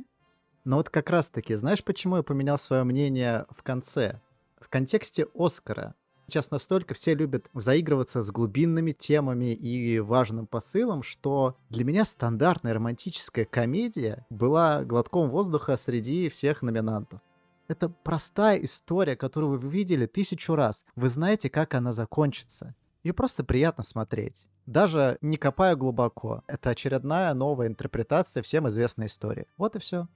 [0.65, 4.21] Но вот как раз-таки, знаешь, почему я поменял свое мнение в конце?
[4.61, 5.95] В контексте Оскара.
[6.27, 12.75] Сейчас настолько все любят заигрываться с глубинными темами и важным посылом, что для меня стандартная
[12.75, 17.21] романтическая комедия была глотком воздуха среди всех номинантов.
[17.69, 20.85] Это простая история, которую вы видели тысячу раз.
[20.97, 22.75] Вы знаете, как она закончится.
[23.05, 24.47] Ее просто приятно смотреть.
[24.65, 26.43] Даже не копая глубоко.
[26.47, 29.47] Это очередная новая интерпретация всем известной истории.
[29.57, 30.09] Вот и все.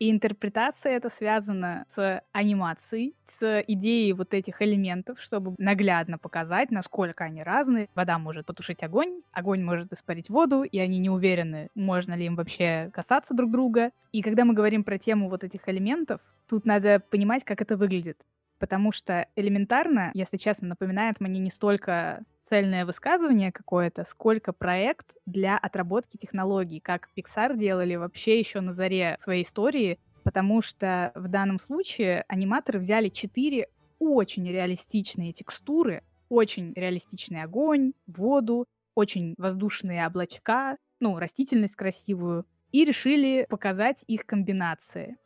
[0.00, 7.24] И интерпретация это связана с анимацией, с идеей вот этих элементов, чтобы наглядно показать, насколько
[7.24, 7.90] они разные.
[7.94, 12.34] Вода может потушить огонь, огонь может испарить воду, и они не уверены, можно ли им
[12.34, 13.90] вообще касаться друг друга.
[14.12, 18.24] И когда мы говорим про тему вот этих элементов, тут надо понимать, как это выглядит.
[18.58, 25.56] Потому что элементарно, если честно, напоминает мне не столько цельное высказывание какое-то, сколько проект для
[25.56, 31.60] отработки технологий, как Pixar делали вообще еще на заре своей истории, потому что в данном
[31.60, 33.68] случае аниматоры взяли четыре
[34.00, 43.46] очень реалистичные текстуры, очень реалистичный огонь, воду, очень воздушные облачка, ну, растительность красивую, и решили
[43.48, 45.16] показать их комбинации.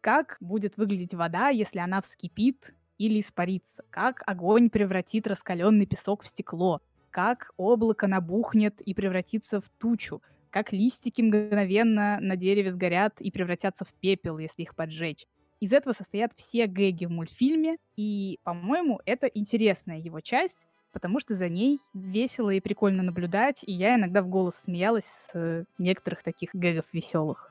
[0.00, 6.28] Как будет выглядеть вода, если она вскипит или испарится, как огонь превратит раскаленный песок в
[6.28, 10.22] стекло, как облако набухнет и превратится в тучу.
[10.50, 15.26] как листики мгновенно на дереве сгорят и превратятся в пепел, если их поджечь.
[15.60, 21.34] Из этого состоят все гэги в мультфильме, и, по-моему, это интересная его часть, потому что
[21.34, 26.54] за ней весело и прикольно наблюдать, и я иногда в голос смеялась с некоторых таких
[26.54, 27.50] гэгов веселых.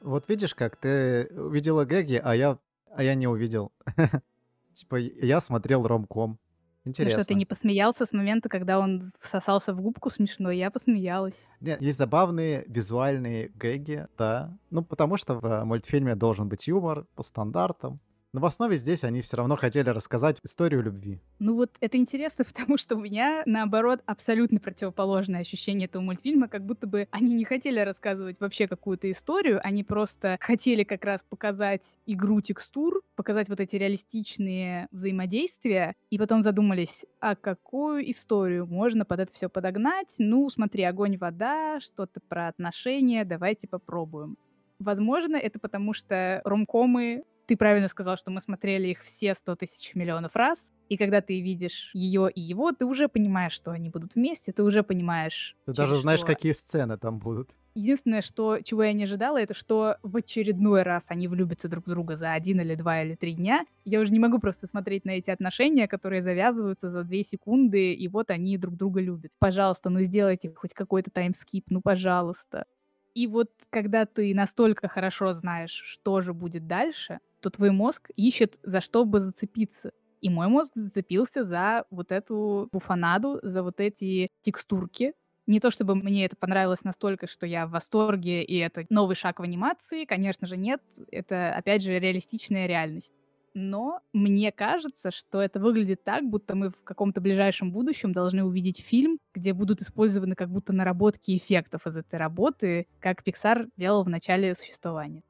[0.00, 2.58] Вот видишь, как ты увидела гэги, а я,
[2.94, 3.72] а я не увидел.
[4.78, 6.38] Типа, я смотрел ромком.
[6.84, 7.18] Интересно.
[7.18, 10.50] Ну что, ты не посмеялся с момента, когда он всосался в губку смешно?
[10.50, 11.46] Я посмеялась.
[11.60, 14.56] Нет, есть забавные визуальные гэги, да.
[14.70, 17.98] Ну, потому что в мультфильме должен быть юмор по стандартам.
[18.34, 21.20] Но в основе здесь они все равно хотели рассказать историю любви.
[21.38, 26.64] Ну вот это интересно, потому что у меня, наоборот, абсолютно противоположное ощущение этого мультфильма, как
[26.66, 31.98] будто бы они не хотели рассказывать вообще какую-то историю, они просто хотели как раз показать
[32.04, 39.20] игру текстур, показать вот эти реалистичные взаимодействия, и потом задумались, а какую историю можно под
[39.20, 40.16] это все подогнать?
[40.18, 44.36] Ну, смотри, огонь, вода, что-то про отношения, давайте попробуем.
[44.78, 49.94] Возможно, это потому что ромкомы ты правильно сказал, что мы смотрели их все 100 тысяч
[49.94, 54.16] миллионов раз, и когда ты видишь ее и его, ты уже понимаешь, что они будут
[54.16, 55.56] вместе, ты уже понимаешь...
[55.64, 56.26] Ты даже знаешь, что...
[56.26, 57.50] какие сцены там будут.
[57.74, 61.88] Единственное, что, чего я не ожидала, это что в очередной раз они влюбятся друг в
[61.88, 63.64] друга за один или два или три дня.
[63.86, 68.08] Я уже не могу просто смотреть на эти отношения, которые завязываются за две секунды, и
[68.08, 69.32] вот они друг друга любят.
[69.38, 72.66] Пожалуйста, ну сделайте хоть какой-то таймскип, ну пожалуйста.
[73.14, 78.58] И вот когда ты настолько хорошо знаешь, что же будет дальше, то твой мозг ищет,
[78.62, 79.92] за что бы зацепиться.
[80.20, 85.14] И мой мозг зацепился за вот эту буфанаду, за вот эти текстурки.
[85.46, 89.38] Не то чтобы мне это понравилось настолько, что я в восторге, и это новый шаг
[89.40, 90.82] в анимации, конечно же, нет.
[91.10, 93.12] Это, опять же, реалистичная реальность.
[93.54, 98.80] Но мне кажется, что это выглядит так, будто мы в каком-то ближайшем будущем должны увидеть
[98.80, 104.08] фильм, где будут использованы как будто наработки эффектов из этой работы, как Pixar делал в
[104.08, 105.22] начале существования.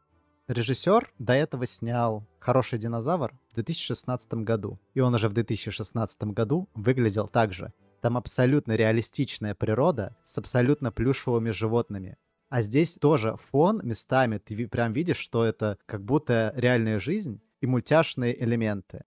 [0.48, 4.78] Режиссер до этого снял «Хороший динозавр» в 2016 году.
[4.94, 7.74] И он уже в 2016 году выглядел так же.
[8.00, 12.16] Там абсолютно реалистичная природа с абсолютно плюшевыми животными.
[12.48, 17.66] А здесь тоже фон местами, ты прям видишь, что это как будто реальная жизнь и
[17.66, 19.04] мультяшные элементы.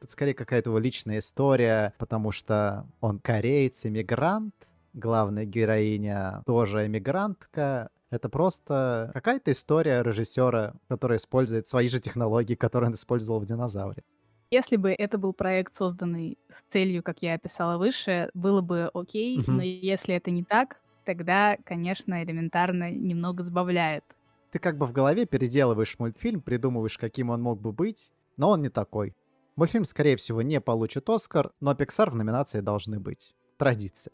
[0.00, 4.54] Тут скорее какая-то его личная история, потому что он кореец, иммигрант,
[4.92, 12.88] главная героиня тоже иммигрантка, это просто какая-то история режиссера, который использует свои же технологии, которые
[12.88, 14.04] он использовал в «Динозавре».
[14.50, 19.40] Если бы это был проект, созданный с целью, как я описала выше, было бы окей,
[19.40, 19.50] угу.
[19.50, 24.04] но если это не так, тогда, конечно, элементарно немного сбавляет.
[24.52, 28.62] Ты как бы в голове переделываешь мультфильм, придумываешь, каким он мог бы быть, но он
[28.62, 29.16] не такой.
[29.56, 33.34] Мультфильм, скорее всего, не получит Оскар, но Pixar в номинации должны быть.
[33.56, 34.12] Традиция.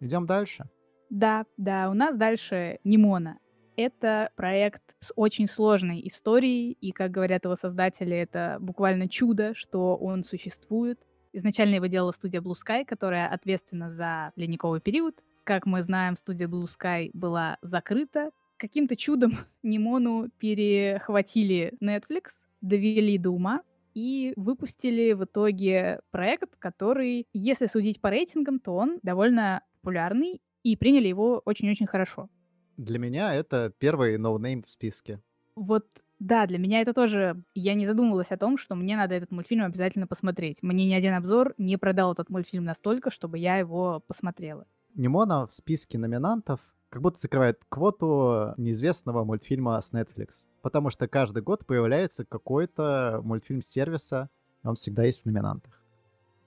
[0.00, 0.70] Идем дальше.
[1.10, 3.38] Да, да, у нас дальше Нимона.
[3.76, 9.96] Это проект с очень сложной историей, и, как говорят его создатели, это буквально чудо, что
[9.96, 11.00] он существует.
[11.32, 15.24] Изначально его делала студия Blue Sky, которая ответственна за ледниковый период.
[15.44, 18.30] Как мы знаем, студия Blue Sky была закрыта.
[18.56, 23.62] Каким-то чудом Нимону перехватили Netflix, довели до ума,
[23.94, 30.76] и выпустили в итоге проект, который, если судить по рейтингам, то он довольно популярный и
[30.76, 32.28] приняли его очень-очень хорошо.
[32.76, 35.20] Для меня это первый no-name в списке.
[35.54, 35.86] Вот
[36.20, 37.42] да, для меня это тоже...
[37.54, 40.62] Я не задумывалась о том, что мне надо этот мультфильм обязательно посмотреть.
[40.62, 44.66] Мне ни один обзор не продал этот мультфильм настолько, чтобы я его посмотрела.
[44.94, 50.46] Немона в списке номинантов как будто закрывает квоту неизвестного мультфильма с Netflix.
[50.60, 54.28] Потому что каждый год появляется какой-то мультфильм сервиса,
[54.62, 55.82] он всегда есть в номинантах.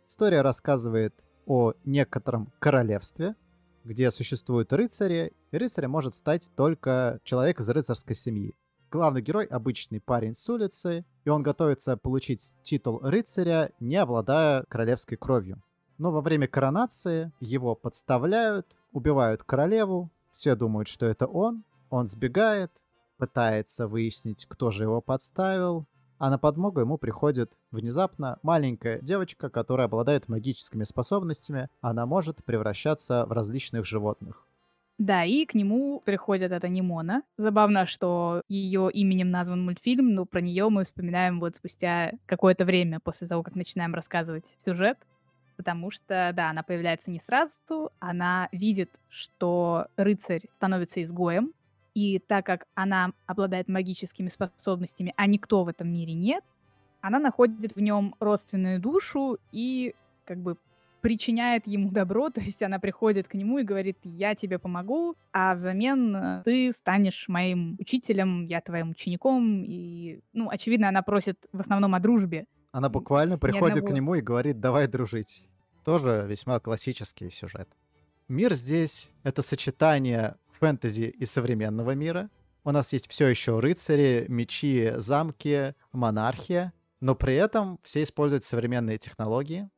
[0.06, 3.36] История рассказывает о некотором королевстве,
[3.84, 8.56] где существуют рыцари, и рыцарем может стать только человек из рыцарской семьи.
[8.91, 15.17] Главный герой— обычный парень с улицы, и он готовится получить титул рыцаря, не обладая королевской
[15.17, 15.63] кровью.
[15.98, 22.84] Но во время коронации его подставляют, убивают королеву, все думают, что это он, он сбегает,
[23.17, 25.88] пытается выяснить, кто же его подставил,
[26.23, 31.67] а на подмогу ему приходит внезапно маленькая девочка, которая обладает магическими способностями.
[31.81, 34.47] Она может превращаться в различных животных.
[34.97, 37.23] Да, и к нему приходит эта Нимона.
[37.36, 43.01] Забавно, что ее именем назван мультфильм, но про нее мы вспоминаем вот спустя какое-то время
[43.01, 44.99] после того, как начинаем рассказывать сюжет.
[45.57, 51.51] Потому что, да, она появляется не сразу, она видит, что рыцарь становится изгоем,
[51.93, 56.43] и так как она обладает магическими способностями, а никто в этом мире нет,
[57.01, 59.93] она находит в нем родственную душу и
[60.25, 60.58] как бы
[61.01, 65.53] причиняет ему добро, то есть она приходит к нему и говорит, я тебе помогу, а
[65.53, 71.60] взамен э, ты станешь моим учителем, я твоим учеником, и, ну, очевидно, она просит в
[71.60, 72.45] основном о дружбе.
[72.71, 73.88] Она буквально приходит одного...
[73.88, 75.45] к нему и говорит, давай дружить.
[75.84, 77.69] Тоже весьма классический сюжет.
[78.29, 82.30] Мир здесь— это сочетание фэнтези и современного мира.
[82.63, 86.71] У нас есть все еще рыцари, мечи, замки, монархия,
[87.02, 89.69] но при этом все используют современные технологии.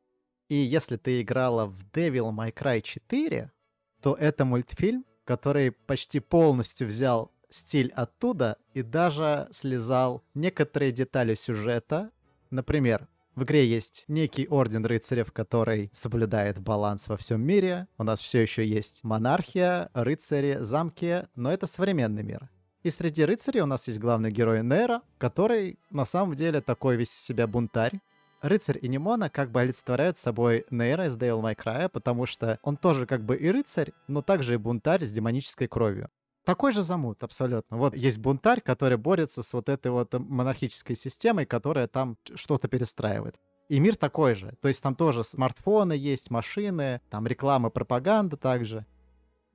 [0.47, 3.51] И если ты играла в Devil May Cry 4,
[3.99, 12.11] то это мультфильм, который почти полностью взял стиль оттуда и даже слезал некоторые детали сюжета.
[12.51, 17.87] Например, в игре есть некий орден рыцарев, который соблюдает баланс во всем мире.
[17.97, 22.49] У нас все еще есть монархия, рыцари, замки, но это современный мир.
[22.83, 27.11] И среди рыцарей у нас есть главный герой Нейра, который на самом деле такой весь
[27.11, 27.99] себя бунтарь.
[28.41, 33.05] Рыцарь и Немона как бы олицетворяют собой Нейра из May Cry, потому что он тоже
[33.05, 36.09] как бы и рыцарь, но также и бунтарь с демонической кровью.
[36.45, 37.77] Такой же замут, абсолютно.
[37.77, 43.39] Вот есть бунтарь, который борется с вот этой вот монархической системой, которая там что-то перестраивает.
[43.67, 44.53] И мир такой же.
[44.61, 48.85] То есть там тоже смартфоны есть, машины, там реклама, пропаганда также.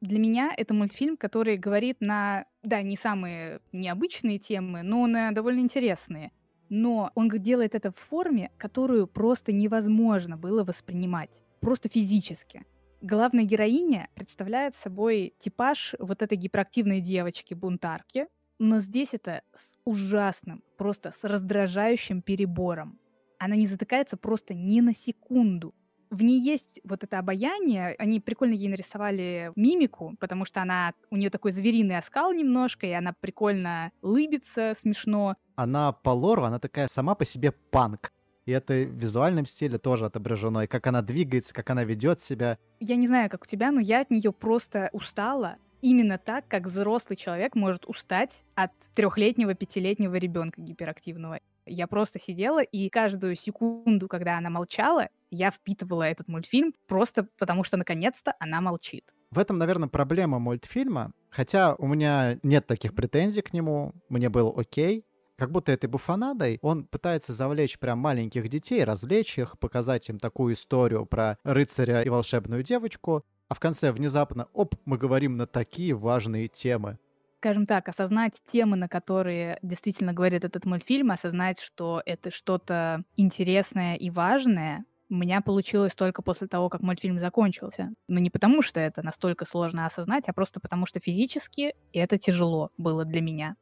[0.00, 5.61] Для меня это мультфильм, который говорит на, да, не самые необычные темы, но на довольно
[5.61, 6.33] интересные.
[6.70, 11.44] Но он делает это в форме, которую просто невозможно было воспринимать.
[11.61, 12.64] Просто физически.
[13.03, 18.27] Главная героиня представляет собой типаж вот этой гиперактивной девочки-бунтарки,
[18.59, 22.99] но здесь это с ужасным, просто с раздражающим перебором.
[23.39, 25.75] Она не затыкается просто ни на секунду.
[26.11, 27.95] В ней есть вот это обаяние.
[27.99, 32.91] Они прикольно ей нарисовали мимику, потому что она у нее такой звериный оскал немножко, и
[32.91, 35.37] она прикольно лыбится, смешно.
[35.55, 38.13] Она по лору, она такая сама по себе панк.
[38.46, 42.59] И это в визуальном стиле тоже отображено, и как она двигается, как она ведет себя.
[42.81, 45.57] Я не знаю, как у тебя, но я от нее просто устала.
[45.83, 51.40] Именно так, как взрослый человек может устать от трехлетнего, пятилетнего ребенка гиперактивного.
[51.66, 57.64] Я просто сидела, и каждую секунду, когда она молчала, я впитывала этот мультфильм просто потому,
[57.64, 59.05] что наконец-то она молчит.
[59.31, 61.12] В этом, наверное, проблема мультфильма.
[61.31, 65.05] Хотя у меня нет таких претензий к нему, мне было окей
[65.40, 70.53] как будто этой буфанадой он пытается завлечь прям маленьких детей, развлечь их, показать им такую
[70.53, 75.94] историю про рыцаря и волшебную девочку, а в конце внезапно, оп, мы говорим на такие
[75.94, 76.98] важные темы.
[77.38, 83.96] Скажем так, осознать темы, на которые действительно говорит этот мультфильм, осознать, что это что-то интересное
[83.96, 87.94] и важное, у меня получилось только после того, как мультфильм закончился.
[88.09, 92.72] Но не потому, что это настолько сложно осознать, а просто потому, что физически это тяжело
[92.76, 93.57] было для меня.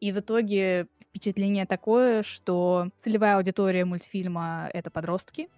[0.00, 5.48] И в итоге впечатление такое, что целевая аудитория мультфильма— это подростки,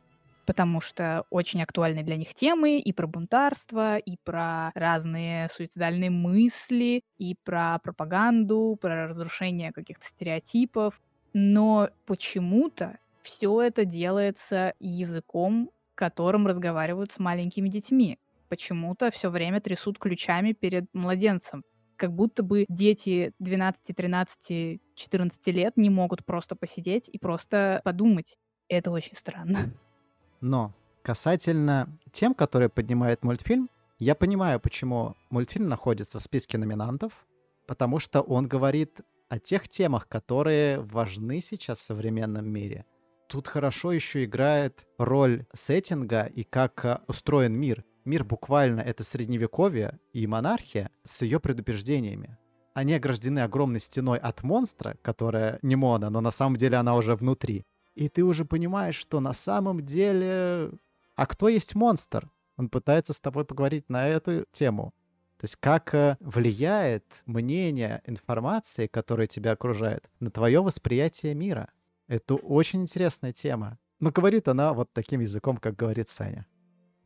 [0.46, 7.02] потому что очень актуальны для них темы и про бунтарство, и про разные суицидальные мысли,
[7.18, 11.00] и про пропаганду, про разрушение каких-то стереотипов.
[11.32, 18.20] Но почему-то все это делается языком, которым разговаривают с маленькими детьми.
[18.48, 21.64] Почему-то все время трясут ключами перед младенцем
[21.98, 28.38] как будто бы дети 12, 13, 14 лет не могут просто посидеть и просто подумать.
[28.68, 29.72] Это очень странно.
[30.40, 37.26] Но касательно тем, которые поднимает мультфильм, я понимаю, почему мультфильм находится в списке номинантов,
[37.66, 42.86] потому что он говорит о тех темах, которые важны сейчас в современном мире.
[43.28, 47.84] Тут хорошо еще играет роль сеттинга и как э, устроен мир.
[48.08, 52.38] Мир буквально это средневековье и монархия с ее предупреждениями.
[52.72, 57.14] Они ограждены огромной стеной от монстра, которая не Мона, но на самом деле она уже
[57.14, 57.66] внутри.
[57.94, 60.70] И ты уже понимаешь, что на самом деле...
[61.16, 62.30] А кто есть монстр?
[62.56, 64.94] Он пытается с тобой поговорить на эту тему.
[65.36, 71.68] То есть как э, влияет мнение информации, которая тебя окружает, на твое восприятие мира.
[72.06, 73.78] Это очень интересная тема.
[74.00, 76.46] Но говорит она вот таким языком, как говорит Саня.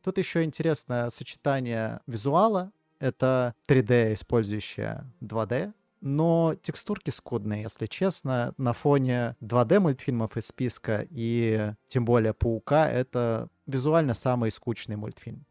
[0.03, 2.71] Тут еще интересное сочетание визуала.
[2.99, 8.53] Это 3D, использующее 2D, но текстурки скудные, если честно.
[8.57, 15.45] На фоне 2D мультфильмов из списка и тем более Паука это визуально самый скучный мультфильм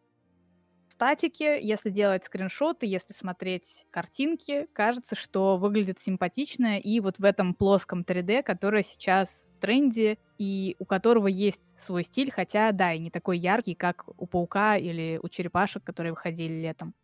[1.03, 7.55] статике, если делать скриншоты, если смотреть картинки, кажется, что выглядит симпатично и вот в этом
[7.55, 13.01] плоском 3D, который сейчас в тренде и у которого есть свой стиль, хотя, да, и
[13.01, 16.95] не такой яркий, как у Паука или у Черепашек, которые выходили летом.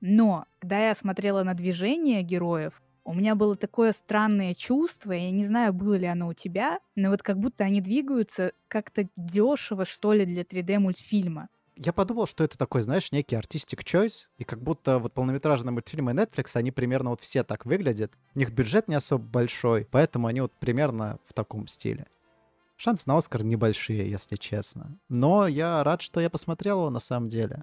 [0.00, 5.44] Но, когда я смотрела на движение героев, у меня было такое странное чувство, я не
[5.44, 10.14] знаю, было ли оно у тебя, но вот как будто они двигаются как-то дешево, что
[10.14, 11.48] ли, для 3D-мультфильма.
[11.76, 16.12] Я подумал, что это такой, знаешь, некий артистик choice, и как будто вот полнометражные мультфильмы
[16.12, 18.12] Netflix, они примерно вот все так выглядят.
[18.34, 22.06] У них бюджет не особо большой, поэтому они вот примерно в таком стиле.
[22.76, 24.98] Шансы на Оскар небольшие, если честно.
[25.08, 27.62] Но я рад, что я посмотрел его на самом деле.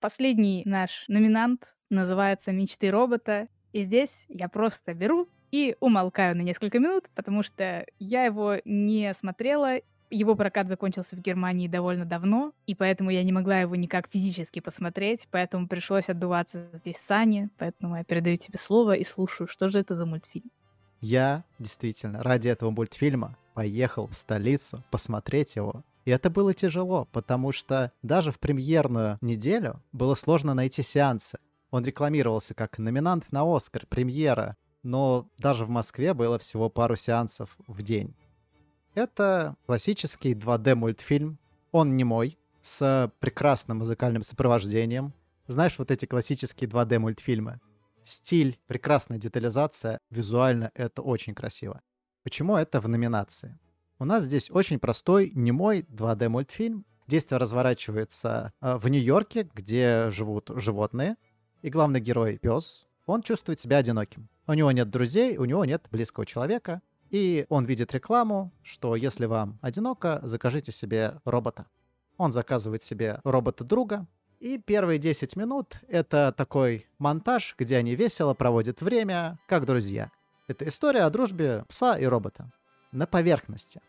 [0.00, 3.48] Последний наш номинант называется «Мечты робота».
[3.72, 9.12] И здесь я просто беру и умолкаю на несколько минут, потому что я его не
[9.14, 9.78] смотрела.
[10.10, 14.60] Его прокат закончился в Германии довольно давно, и поэтому я не могла его никак физически
[14.60, 19.80] посмотреть, поэтому пришлось отдуваться здесь Сане, поэтому я передаю тебе слово и слушаю, что же
[19.80, 20.50] это за мультфильм.
[21.00, 25.84] Я действительно ради этого мультфильма поехал в столицу посмотреть его.
[26.04, 31.38] И это было тяжело, потому что даже в премьерную неделю было сложно найти сеансы.
[31.70, 37.56] Он рекламировался как номинант на Оскар, премьера, но даже в Москве было всего пару сеансов
[37.66, 38.14] в день.
[38.98, 41.38] Это классический 2D-мультфильм.
[41.70, 45.14] Он не мой, с прекрасным музыкальным сопровождением.
[45.46, 47.60] Знаешь, вот эти классические 2D-мультфильмы.
[48.02, 51.80] Стиль, прекрасная детализация, визуально это очень красиво.
[52.24, 53.56] Почему это в номинации?
[54.00, 56.84] У нас здесь очень простой, немой 2D-мультфильм.
[57.06, 61.14] Действие разворачивается э, в Нью-Йорке, где живут животные.
[61.62, 64.28] И главный герой, пес, он чувствует себя одиноким.
[64.48, 66.82] У него нет друзей, у него нет близкого человека.
[67.10, 71.66] И он видит рекламу, что если вам одиноко, закажите себе робота.
[72.16, 74.06] Он заказывает себе робота-друга,
[74.40, 80.10] и первые 10 минут— это такой монтаж, где они весело проводят время, как друзья.
[80.46, 82.52] Это история о дружбе пса и робота.
[82.92, 83.80] На поверхности.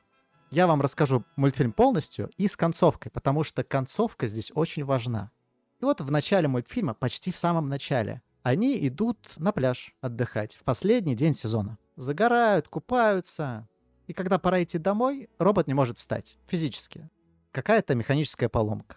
[0.49, 5.31] Я вам расскажу мультфильм полностью и с концовкой, потому что концовка здесь очень важна.
[5.79, 10.63] И вот в начале мультфильма, почти в самом начале, они идут на пляж отдыхать в
[10.63, 11.77] последний день сезона.
[11.99, 13.67] Загорают, купаются.
[14.07, 17.09] И когда пора идти домой, робот не может встать физически.
[17.51, 18.95] Какая-то механическая поломка.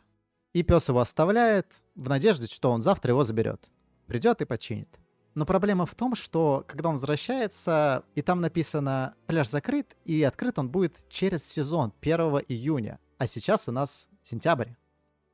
[0.53, 3.73] И пес его оставляет в надежде, что он завтра его заберет.
[4.07, 5.01] Придет и починит.
[5.35, 10.61] Но проблема в том, что когда он возвращается, и там написано «пляж закрыт», и открыт
[10.61, 13.01] он будет через сезон 1 июня.
[13.19, 14.75] А сейчас у нас сентябрь.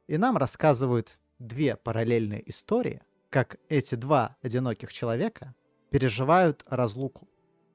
[0.06, 5.54] И нам рассказывают две параллельные истории, как эти два одиноких человека
[5.90, 7.28] переживают разлуку.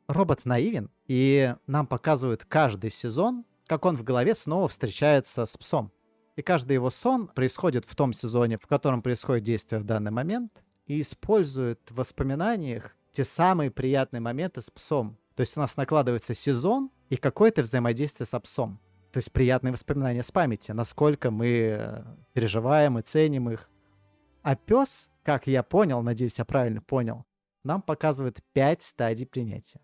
[0.07, 5.91] Робот наивен, и нам показывают каждый сезон, как он в голове снова встречается с псом.
[6.35, 10.63] И каждый его сон происходит в том сезоне, в котором происходит действие в данный момент,
[10.87, 15.17] и использует в воспоминаниях те самые приятные моменты с псом.
[15.35, 18.79] То есть у нас накладывается сезон и какое-то взаимодействие с псом.
[19.11, 23.69] То есть приятные воспоминания с памяти, насколько мы э, переживаем и ценим их.
[24.41, 27.23] А пес, как я понял, надеюсь, я правильно понял,
[27.63, 29.79] нам показывает пять стадий принятия.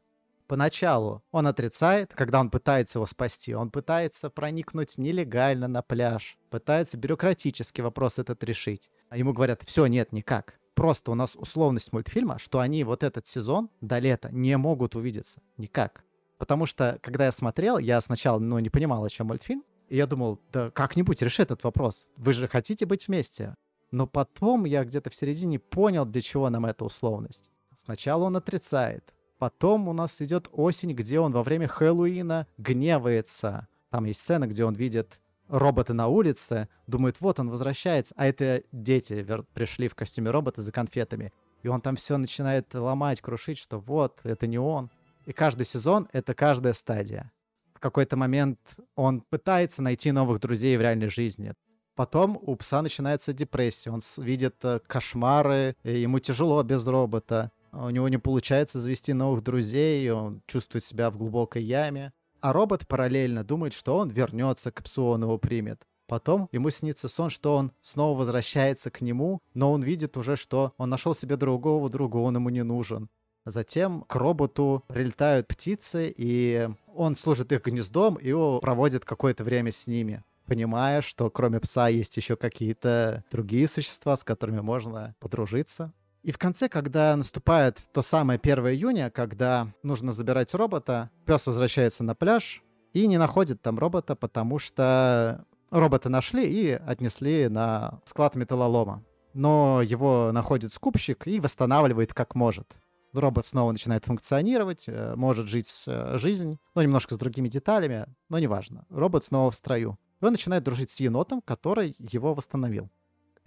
[0.50, 3.54] Поначалу он отрицает, когда он пытается его спасти.
[3.54, 8.90] Он пытается проникнуть нелегально на пляж, пытается бюрократический вопрос этот решить.
[9.10, 10.60] А ему говорят, все, нет, никак.
[10.74, 15.40] Просто у нас условность мультфильма, что они вот этот сезон до лета не могут увидеться.
[15.58, 16.04] Никак.
[16.40, 19.64] Потому что, когда я смотрел, я сначала, ну, не понимал, о чем мультфильм.
[19.88, 22.08] И я думал, да как-нибудь реши этот вопрос.
[22.18, 23.54] Вы же хотите быть вместе.
[23.92, 27.52] Но потом я где-то в середине понял, для чего нам эта условность.
[27.76, 33.68] Сначала он отрицает, Потом у нас идет осень, где он во время Хэллоуина гневается.
[33.90, 38.64] Там есть сцена, где он видит робота на улице, думает, вот он возвращается, а это
[38.72, 41.34] дети пришли в костюме робота за конфетами.
[41.64, 44.92] И он там все начинает ломать, крушить, что вот, это не он.
[45.26, 47.32] И каждый сезон— это каждая стадия.
[47.74, 48.60] В какой-то момент
[48.96, 51.54] он пытается найти новых друзей в реальной жизни.
[51.96, 57.52] Потом у пса начинается депрессия, он видит э, кошмары, ему тяжело без робота.
[57.72, 62.14] А у него не получается завести новых друзей, он чувствует себя в глубокой яме.
[62.42, 65.86] А робот параллельно думает, что он вернется к псу, он его примет.
[66.08, 70.74] Потом ему снится сон, что он снова возвращается к нему, но он видит уже, что
[70.78, 73.10] он нашел себе другого друга, он ему не нужен.
[73.46, 79.88] Затем к роботу прилетают птицы, и он служит их гнездом и проводит какое-то время с
[79.88, 85.94] ними понимая, что кроме пса есть еще какие-то другие существа, с которыми можно подружиться.
[86.24, 92.04] И в конце, когда наступает то самое 1 июня, когда нужно забирать робота, пес возвращается
[92.04, 92.62] на пляж
[92.94, 99.04] и не находит там робота, потому что робота нашли и отнесли на склад металлолома.
[99.34, 102.78] Но его находит скупщик и восстанавливает как может.
[103.14, 108.38] Робот снова начинает функционировать, э, может жить э, жизнь, но немножко с другими деталями, но
[108.38, 108.86] неважно.
[108.90, 109.98] Робот снова в строю.
[110.22, 112.90] И он начинает дружить с енотом, который его восстановил.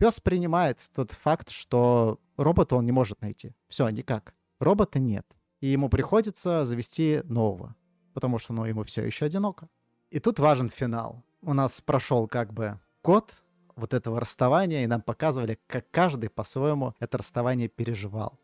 [0.02, 3.52] Пес принимает тот факт, что робота он не может найти.
[3.68, 4.34] Все, никак.
[4.58, 5.24] Робота нет.
[5.60, 7.76] И ему приходится завести нового,
[8.12, 9.68] потому что ну, ему все еще одиноко.
[10.10, 11.22] И тут важен финал.
[11.42, 13.44] У нас прошел как бы год,
[13.76, 18.40] вот этого расставания, и нам показывали, как каждый по-своему это расставание переживал.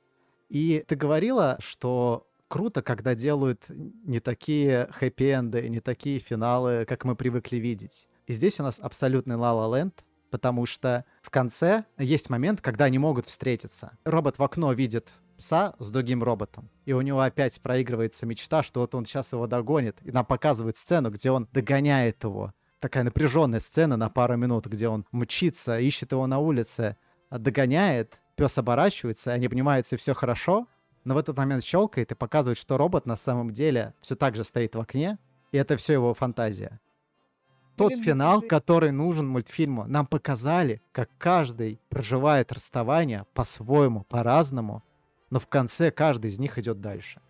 [0.49, 7.17] И ты говорила, что круто, когда делают не такие хэппи-энды, не такие финалы, как мы
[7.17, 8.07] привыкли видеть.
[8.29, 12.99] И здесь у нас абсолютный Ла-Ла Ленд, потому что в конце есть момент, когда они
[12.99, 13.93] могут встретиться.
[14.05, 16.69] Робот в окно видит пса с другим роботом.
[16.85, 19.97] И у него опять проигрывается мечта, что вот он сейчас его догонит.
[20.03, 22.53] И нам показывают сцену, где он догоняет его.
[22.81, 26.97] Такая напряженная сцена на пару минут, где он мчится, ищет его на улице,
[27.31, 30.67] догоняет, пес оборачивается, они обнимаются, и все хорошо.
[31.05, 34.45] Но в этот момент щелкает и показывает, что робот на самом деле все так же
[34.45, 35.19] стоит в окне,
[35.53, 36.81] и это все его фантазия.
[37.79, 44.83] Тот финал, который нужен мультфильму, нам показали, как каждый проживает расставание по-своему, по-разному,
[45.31, 47.21] но в конце каждый из них идет дальше.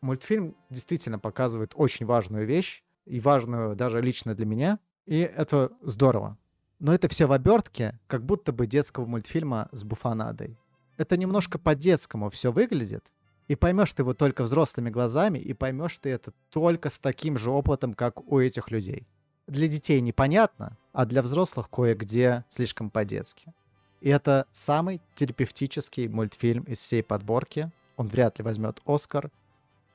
[0.00, 6.38] Мультфильм действительно показывает очень важную вещь, и важную даже лично для меня, и это здорово.
[6.78, 10.56] Но это все в обертке, как будто бы детского мультфильма с буфанадой.
[10.96, 13.04] Это немножко по-детскому все выглядит,
[13.48, 17.50] и поймешь ты его только взрослыми глазами, и поймешь ты это только с таким же
[17.50, 19.08] опытом, как у этих людей.
[19.46, 23.52] Для детей непонятно, а для взрослых кое-где слишком по-детски.
[24.00, 27.70] И это самый терапевтический мультфильм из всей подборки.
[27.96, 29.30] Он вряд ли возьмет Оскар.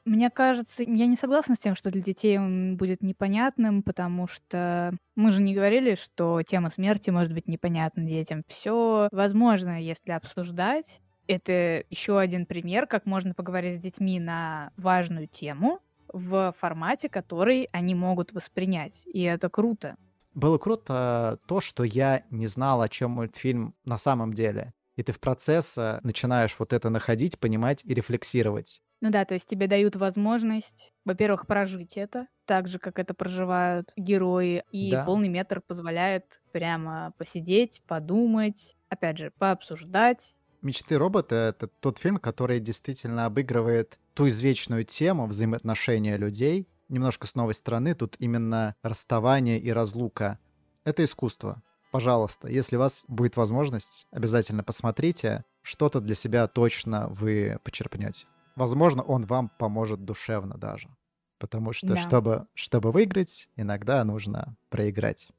[0.05, 4.95] Мне кажется, я не согласна с тем, что для детей он будет непонятным, потому что
[5.15, 8.43] мы же не говорили, что тема смерти может быть непонятна детям.
[8.47, 11.01] Все возможно, если обсуждать.
[11.27, 15.79] Это еще один пример, как можно поговорить с детьми на важную тему
[16.16, 19.01] в формате, который они могут воспринять.
[19.05, 19.97] И это круто
[20.36, 24.74] было круто то, что я не знал, о чем мультфильм на самом деле.
[24.97, 28.82] И ты в процессе начинаешь вот это находить, понимать и рефлексировать.
[29.01, 33.91] Ну да, то есть тебе дают возможность, во-первых, прожить это, так же, как это проживают
[33.97, 35.03] герои, и да.
[35.03, 40.36] полный метр позволяет прямо посидеть, подумать, опять же, пообсуждать.
[40.61, 47.36] «Мечты робота»— это тот фильм, который действительно обыгрывает ту извечную тему взаимоотношения людей, немножко с
[47.36, 47.93] новой стороны.
[47.93, 50.39] Тут именно расставание и разлука.
[50.84, 51.61] Это искусство.
[51.91, 55.43] Пожалуйста, если у вас будет возможность, обязательно посмотрите.
[55.61, 58.28] Что-то для себя точно вы почерпнете.
[58.55, 60.89] Возможно, он вам поможет душевно даже.
[61.38, 61.97] Потому что, да.
[61.97, 65.30] чтобы, чтобы выиграть, иногда нужно проиграть.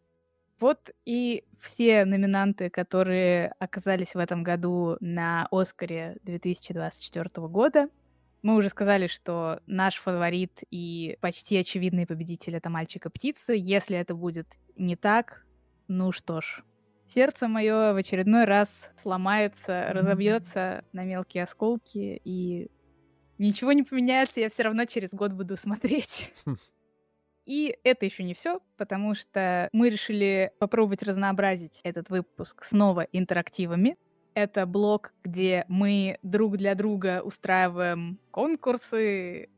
[0.61, 7.89] Вот и все номинанты, которые оказались в этом году на Оскаре 2024 года.
[8.47, 13.53] Мы уже сказали, что наш фаворит и почти очевидный победитель— это «Мальчик и птица».
[13.53, 15.45] Если это будет не так,
[15.89, 16.63] ну что ж,
[17.09, 22.71] сердце мое в очередной раз сломается, разобьется на мелкие осколки, и
[23.39, 26.33] ничего не поменяется, я все равно через год буду смотреть.
[26.45, 26.55] Хм.
[27.47, 33.97] И это еще не все, потому что мы решили попробовать разнообразить этот выпуск снова интерактивами.
[34.37, 39.49] Это блог, где мы друг для друга устраиваем конкурсы.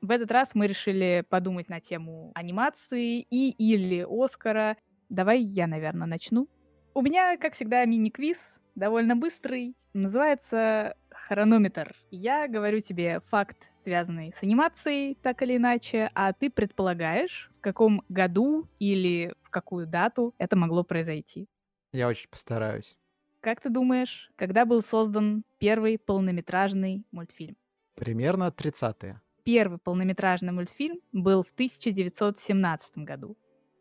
[0.00, 4.76] В этот раз мы решили подумать на тему анимации и или Оскара.
[5.08, 6.48] Давай я, наверное, начну.
[6.94, 9.76] У меня, как всегда, мини-квиз, довольно быстрый.
[9.92, 11.94] Называется хронометр.
[12.10, 18.02] Я говорю тебе факт, связанный с анимацией, так или иначе, а ты предполагаешь, в каком
[18.08, 21.46] году или в какую дату это могло произойти.
[21.92, 22.98] Я очень постараюсь.
[23.44, 27.58] Как ты думаешь, когда был создан первый полнометражный мультфильм?
[27.94, 29.20] Примерно 30-е.
[29.44, 33.36] Первый полнометражный мультфильм был в 1917 году.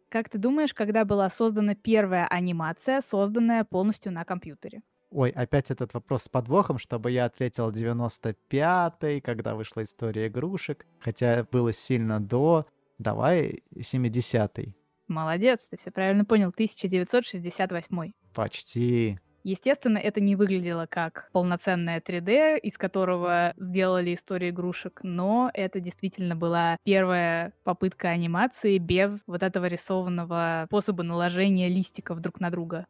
[0.10, 4.82] Как ты думаешь, когда была создана первая анимация, созданная полностью на компьютере?
[5.12, 11.48] Ой, опять этот вопрос с подвохом, чтобы я ответил 95-й, когда вышла история игрушек, хотя
[11.50, 12.66] было сильно до.
[12.98, 14.76] Давай 70-й.
[15.08, 18.12] Молодец, ты все правильно понял, 1968.
[18.34, 19.20] Почти.
[19.44, 26.36] Естественно, это не выглядело как полноценное 3D, из которого сделали историю игрушек, но это действительно
[26.36, 32.88] была первая попытка анимации без вот этого рисованного способа наложения листиков друг на друга.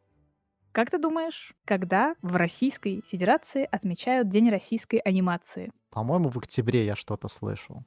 [0.72, 5.72] Как ты думаешь, когда в Российской Федерации отмечают День российской анимации?
[5.90, 7.84] По-моему, в октябре я что-то слышал.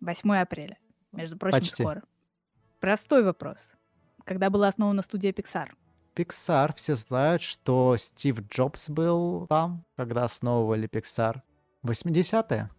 [0.00, 0.78] 8 апреля.
[1.12, 1.82] Между прочим, Почти.
[1.82, 2.02] скоро.
[2.80, 3.58] Простой вопрос.
[4.24, 5.70] Когда была основана студия Pixar?
[6.18, 11.42] Pixar, все знают, что Стив Джобс был там, когда основывали Pixar.
[11.84, 12.70] 80-е?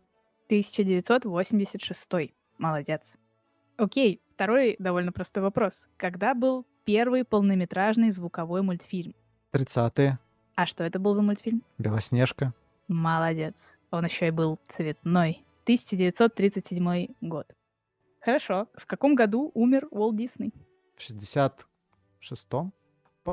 [0.48, 2.34] 1986.
[2.58, 3.16] Молодец.
[3.78, 5.88] Окей, второй довольно простой вопрос.
[5.96, 9.16] Когда был первый полнометражный звуковой мультфильм?
[9.54, 10.20] 30-е.
[10.56, 11.64] А что это был за мультфильм?
[11.78, 12.54] Белоснежка.
[12.90, 13.80] Молодец.
[13.90, 15.46] Он еще и был цветной.
[15.64, 17.56] 1937 год.
[18.20, 18.68] Хорошо.
[18.76, 20.54] В каком году умер Уолт Дисней?
[20.98, 22.74] В 66-м?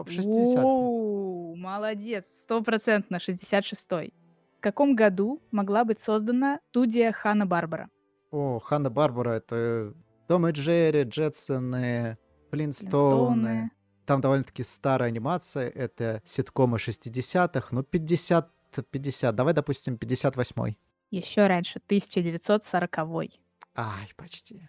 [0.04, 4.12] В 60 Оу, молодец, стопроцентно, 66-й.
[4.58, 7.88] В каком году могла быть создана студия Ханна-Барбара?
[8.30, 9.94] О, Ханна Барбара, это
[10.26, 12.18] Том и Джерри, Джетсоны,
[12.50, 13.34] Флинстоуны.
[13.34, 13.70] Флинстоуны.
[14.06, 18.50] Там довольно-таки старая анимация, это ситкомы 60-х, ну 50,
[18.90, 20.76] 50, давай, допустим, 58-й.
[21.10, 23.40] Еще раньше, 1940-й.
[23.76, 24.68] Ай, почти.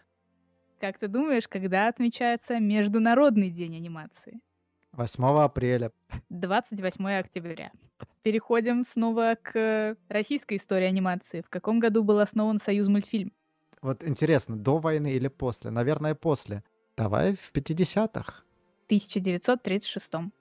[0.79, 4.39] Как ты думаешь, когда отмечается Международный день анимации?
[4.97, 5.91] 8 апреля.
[6.29, 7.71] 28 октября.
[8.23, 11.41] Переходим снова к российской истории анимации.
[11.41, 13.31] В каком году был основан Союз мультфильм?
[13.83, 15.69] Вот интересно, до войны или после?
[15.69, 16.63] Наверное, после.
[16.97, 18.43] Давай в 50-х.
[18.81, 20.31] В 1936 Ну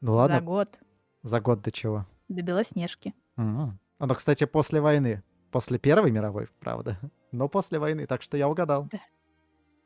[0.00, 0.80] За ладно, год
[1.22, 2.06] за год до чего?
[2.28, 3.14] до Белоснежки.
[3.36, 3.78] М.
[3.98, 5.22] Оно, кстати, после войны.
[5.50, 6.98] После Первой мировой, правда.
[7.32, 8.88] Но после войны, так что я угадал.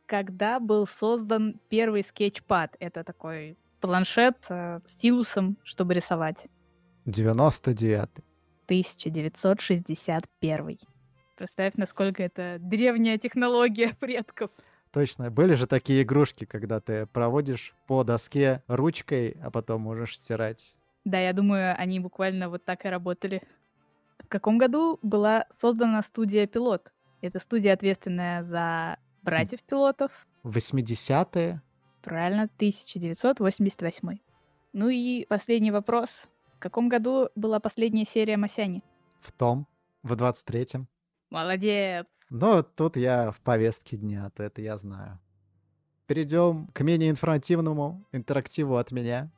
[0.07, 2.77] Когда был создан первый скетчпад?
[2.79, 6.47] Это такой планшет э, стилусом, чтобы рисовать.
[7.07, 8.23] 99-й.
[8.67, 10.79] 1961.
[11.37, 14.51] Представь, насколько это древняя технология предков.
[14.93, 15.31] Точно.
[15.31, 20.77] Были же такие игрушки, когда ты проводишь по доске ручкой, а потом можешь стирать.
[21.05, 23.43] Да, я думаю, они буквально вот так и работали.
[24.19, 26.93] В каком году была создана студия «Пилот»?
[27.23, 30.27] Это студия, ответственная за братьев-пилотов.
[30.45, 31.63] 80-е.
[32.03, 34.19] Правильно, 1988.
[34.73, 36.29] Ну и последний вопрос.
[36.57, 38.83] В каком году была последняя серия «Масяни»?
[39.21, 39.67] В том.
[40.03, 40.89] В 23-м.
[41.31, 42.07] Молодец!
[42.31, 45.19] Но тут я в повестке дня, то это я знаю.
[46.07, 49.31] Перейдем к менее информативному интерактиву от меня.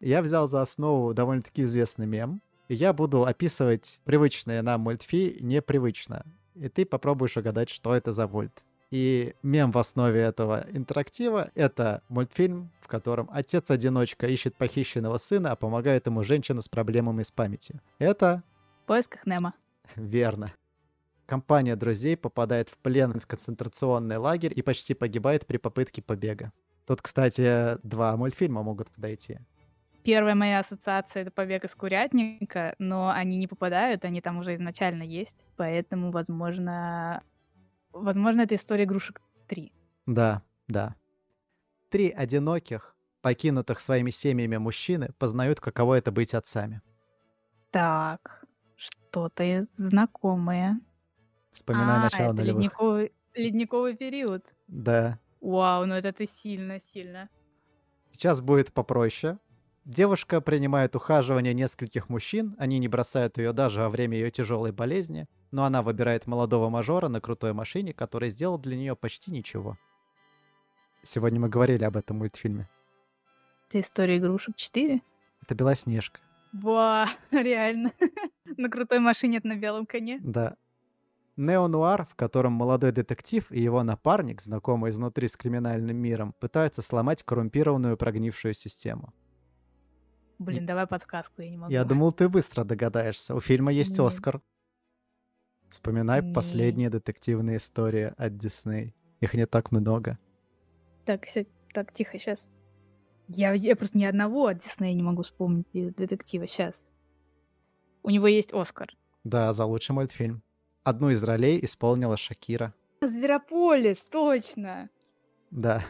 [0.00, 6.24] Я взял за основу довольно-таки известный мем, и я буду описывать привычные нам мультфи непривычно.
[6.54, 8.64] И ты попробуешь угадать, что это за мульт.
[8.90, 15.56] И мем в основе этого интерактива— это мультфильм, в котором отец-одиночка ищет похищенного сына, а
[15.56, 17.80] помогает ему женщина с проблемами с памятью.
[17.98, 18.42] Это
[18.84, 19.52] В поисках Немо.
[19.96, 20.52] Верно.
[21.26, 26.52] Компания друзей попадает в плен в концентрационный лагерь и почти погибает при попытке побега.
[26.86, 29.38] Тут, кстати, два мультфильма могут подойти.
[30.04, 35.02] Первая моя ассоциация— это «Побег из курятника», но они не попадают, они там уже изначально
[35.02, 35.36] есть.
[35.56, 37.22] Поэтому, возможно...
[38.02, 39.72] Возможно, это история игрушек 3.
[40.06, 40.96] Да, да.
[41.90, 46.82] Три одиноких, покинутых своими семьями мужчины познают, каково это быть отцами.
[47.70, 48.44] Так,
[48.76, 50.80] что-то знакомое.
[51.52, 52.62] Вспоминай а, начало это нулевых.
[52.62, 54.44] ледниковый, ледниковый период.
[54.68, 55.18] Да.
[55.40, 57.28] Вау, ну это ты сильно-сильно.
[58.10, 59.38] Сейчас будет попроще.
[59.88, 65.26] Девушка принимает ухаживание нескольких мужчин, они не бросают ее даже во время ее тяжелой болезни,
[65.50, 69.78] но она выбирает молодого мажора на крутой машине, который сделал для нее почти ничего.
[71.02, 72.68] Сегодня мы говорили об этом мультфильме.
[73.70, 75.00] Это история игрушек 4?
[75.40, 76.20] Это Белоснежка.
[76.52, 77.92] Ва, реально.
[78.58, 80.18] На крутой машине на белом коне.
[80.22, 80.56] Да.
[81.38, 87.22] Неонуар, в котором молодой детектив и его напарник, знакомые изнутри с криминальным миром, пытаются сломать
[87.22, 89.14] коррумпированную прогнившую систему.
[90.38, 91.72] Блин, давай подсказку, я не могу.
[91.72, 93.34] Я думал, ты быстро догадаешься.
[93.34, 94.00] У фильма есть Нет.
[94.00, 94.40] Оскар.
[95.68, 96.32] Вспоминай Не.
[96.32, 98.94] последние детективные истории от Дисней.
[99.20, 100.18] Их не так много.
[101.04, 102.48] Так, ся- так, тихо, сейчас.
[103.28, 106.86] Я, я просто ни одного от Диснея не могу вспомнить де- детектива сейчас.
[108.02, 108.88] У него есть Оскар.
[109.24, 110.42] Да, за лучший мультфильм.
[110.84, 112.72] Одну из ролей исполнила Шакира.
[113.02, 114.88] Зверополис, точно!
[115.50, 115.82] Да.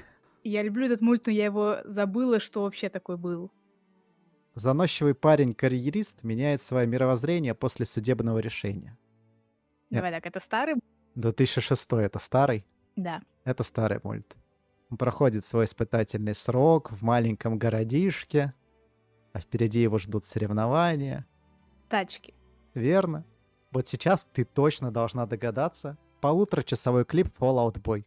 [0.43, 3.53] Я люблю этот мульт, но я его забыла, что вообще такой был.
[4.59, 8.99] Заносчивый парень-карьерист меняет свое мировоззрение после судебного решения.
[9.89, 10.75] Давай так, это старый?
[11.15, 12.67] 2006 это старый?
[12.97, 13.23] Да.
[13.45, 14.37] Это старый мульт.
[14.91, 18.53] Он проходит свой испытательный срок в маленьком городишке,
[19.33, 21.25] а впереди его ждут соревнования.
[21.89, 22.35] Тачки.
[22.75, 23.25] Верно.
[23.71, 25.97] Вот сейчас ты точно должна догадаться.
[26.21, 28.05] Полуторачасовой клип Fallout Boy.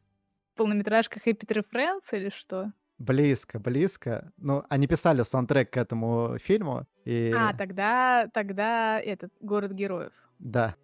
[0.57, 2.73] Полнометражка Happy Tree Friends или что?
[3.01, 4.31] Близко, близко.
[4.37, 7.33] Ну, они писали саундтрек к этому фильму, и...
[7.35, 10.11] А, тогда, тогда этот город героев.
[10.37, 10.75] Да.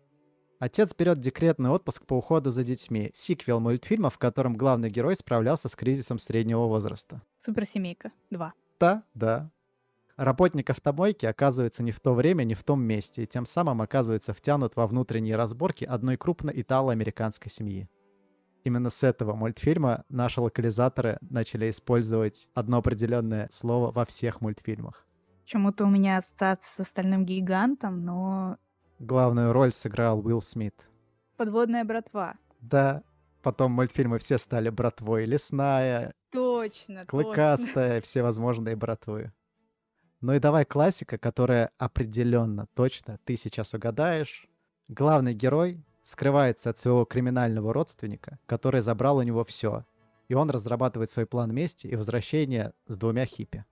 [0.57, 3.11] Отец берет декретный отпуск по уходу за детьми.
[3.13, 7.22] Сиквел мультфильма, в котором главный герой справлялся с кризисом среднего возраста.
[7.38, 8.53] Суперсемейка 2.
[8.80, 9.51] Да, да.
[10.15, 14.34] Работник автомойки оказывается не в то время, не в том месте, и тем самым оказывается
[14.34, 17.88] втянут во внутренние разборки одной крупной итало-американской семьи.
[18.64, 25.05] Именно с этого мультфильма наши локализаторы начали использовать одно определенное слово во всех мультфильмах.
[25.43, 28.58] Почему-то у меня ассоциация с остальным гигантом, но
[28.99, 30.89] Главную роль сыграл Уилл Смит.
[31.38, 32.36] подводная братва.
[32.60, 33.03] Да,
[33.43, 35.26] потом мультфильмы все стали братвой.
[35.26, 37.05] Лесная, Точно, точно.
[37.05, 39.32] клыкастая, все возможные братвы.
[40.20, 44.47] Ну и давай классика, которая определенно, точно ты сейчас угадаешь.
[44.89, 49.84] Главный герой скрывается от своего криминального родственника, который забрал у него все.
[50.30, 53.66] И он разрабатывает свой план мести и возвращения с двумя хиппи.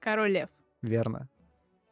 [0.00, 0.48] Король Лев.
[0.82, 1.28] Верно.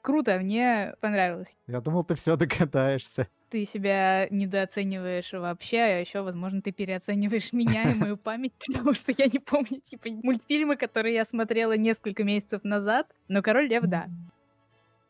[0.02, 1.56] Круто, мне понравилось.
[1.68, 3.28] Я думал, ты все догадаешься.
[3.48, 9.12] Ты себя недооцениваешь вообще, а еще, возможно, ты переоцениваешь меня и мою память, потому что
[9.16, 14.08] я не помню, типа, мультфильмы, которые я смотрела несколько месяцев назад, но «Король Лев»— да.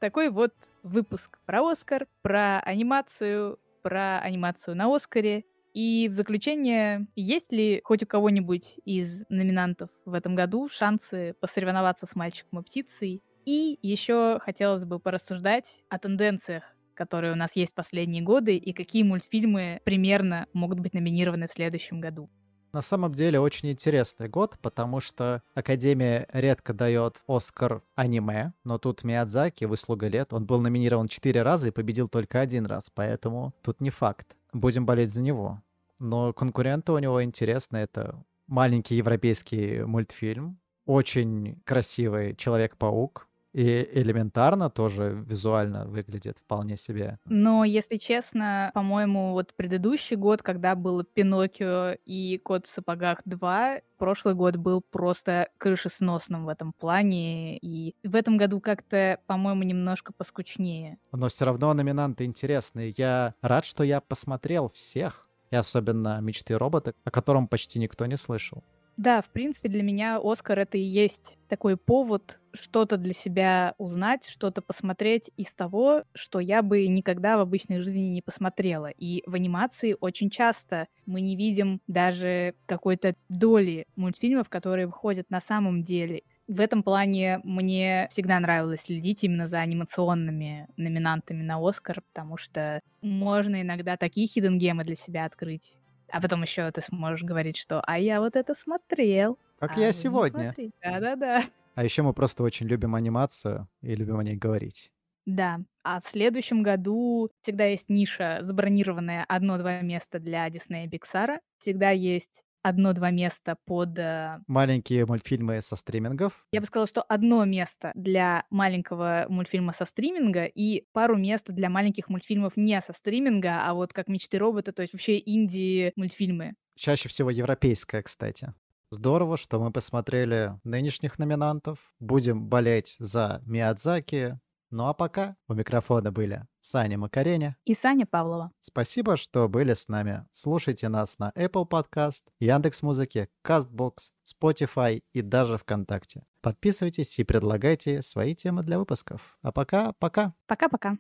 [0.01, 0.53] Такой вот
[0.83, 5.45] выпуск про Оскар, про анимацию, про анимацию на Оскаре.
[5.72, 12.07] И в заключение, есть ли хоть у кого-нибудь из номинантов в этом году шансы посоревноваться
[12.07, 13.22] с «Мальчиком и птицей»?
[13.45, 16.64] И еще хотелось бы порассуждать о тенденциях
[16.95, 22.01] которые у нас есть последние годы, и какие мультфильмы примерно могут быть номинированы в следующем
[22.01, 22.30] году.
[22.77, 29.03] На самом деле очень интересный год, потому что Академия редко дает Оскар аниме, но тут
[29.03, 33.81] Миядзаки, выслуга лет, он был номинирован четыре раза и победил только один раз, поэтому тут
[33.81, 34.37] не факт.
[34.53, 35.62] Будем болеть за него.
[36.01, 37.85] Но конкуренты у него интересные.
[37.85, 43.26] Это маленький европейский мультфильм, очень красивый Человек-паук,
[43.57, 47.18] и элементарно тоже визуально выглядит вполне себе.
[47.24, 53.80] Но, если честно, по-моему, вот предыдущий год, когда был Пиноккио и Кот в сапогах 2,
[53.96, 60.12] прошлый год был просто крышесносным в этом плане, и в этом году как-то, по-моему, немножко
[60.12, 60.98] поскучнее.
[61.12, 62.92] Но все равно номинанты интересные.
[62.98, 68.18] Я рад, что я посмотрел всех, и особенно «Мечты робота», о котором почти никто не
[68.18, 68.62] слышал.
[68.97, 74.26] Да, в принципе, для меня Оскар это и есть такой повод что-то для себя узнать,
[74.26, 78.86] что-то посмотреть из того, что я бы никогда в обычной жизни не посмотрела.
[78.88, 85.42] И в анимации очень часто мы не видим даже какой-то доли мультфильмов, которые выходят на
[85.42, 86.22] самом деле.
[86.49, 92.80] В этом плане мне всегда нравилось следить именно за анимационными номинантами на Оскар, потому что
[93.03, 95.76] можно иногда такие хидden-гемы для себя открыть,
[96.11, 99.38] а потом еще ты сможешь говорить, что «а я вот это смотрел».
[99.59, 100.54] Как а я сегодня.
[100.82, 101.42] Да-да-да.
[101.74, 104.90] А еще мы просто очень любим анимацию и любим о ней говорить.
[105.26, 105.59] Да.
[105.82, 111.40] А в следующем году всегда есть ниша, забронированная одно-два места для Диснея и Пиксара.
[111.59, 113.99] Всегда есть одно-два места под...
[113.99, 116.45] Э, Маленькие мультфильмы со стримингов.
[116.53, 121.71] Я бы сказала, что одно место для маленького мультфильма со стриминга и пару мест для
[121.71, 126.55] маленьких мультфильмов не со стриминга, а вот как «Мечты робота», то есть вообще инди-мультфильмы.
[126.77, 128.53] Чаще всего европейская, кстати.
[128.91, 131.93] Здорово, что мы посмотрели нынешних номинантов.
[131.99, 134.39] Будем болеть за Миядзаки,
[134.71, 138.53] ну а пока у микрофона были Саня Макареня и Саня Павлова.
[138.61, 140.27] Спасибо, что были с нами.
[140.31, 146.25] Слушайте нас на Apple Podcast, Яндекс.Музыке, CastBox, Spotify и даже ВКонтакте.
[146.41, 149.39] Подписывайтесь и предлагайте свои темы для выпусков.
[149.43, 150.35] А пока, пока.
[150.47, 150.99] Пока-пока.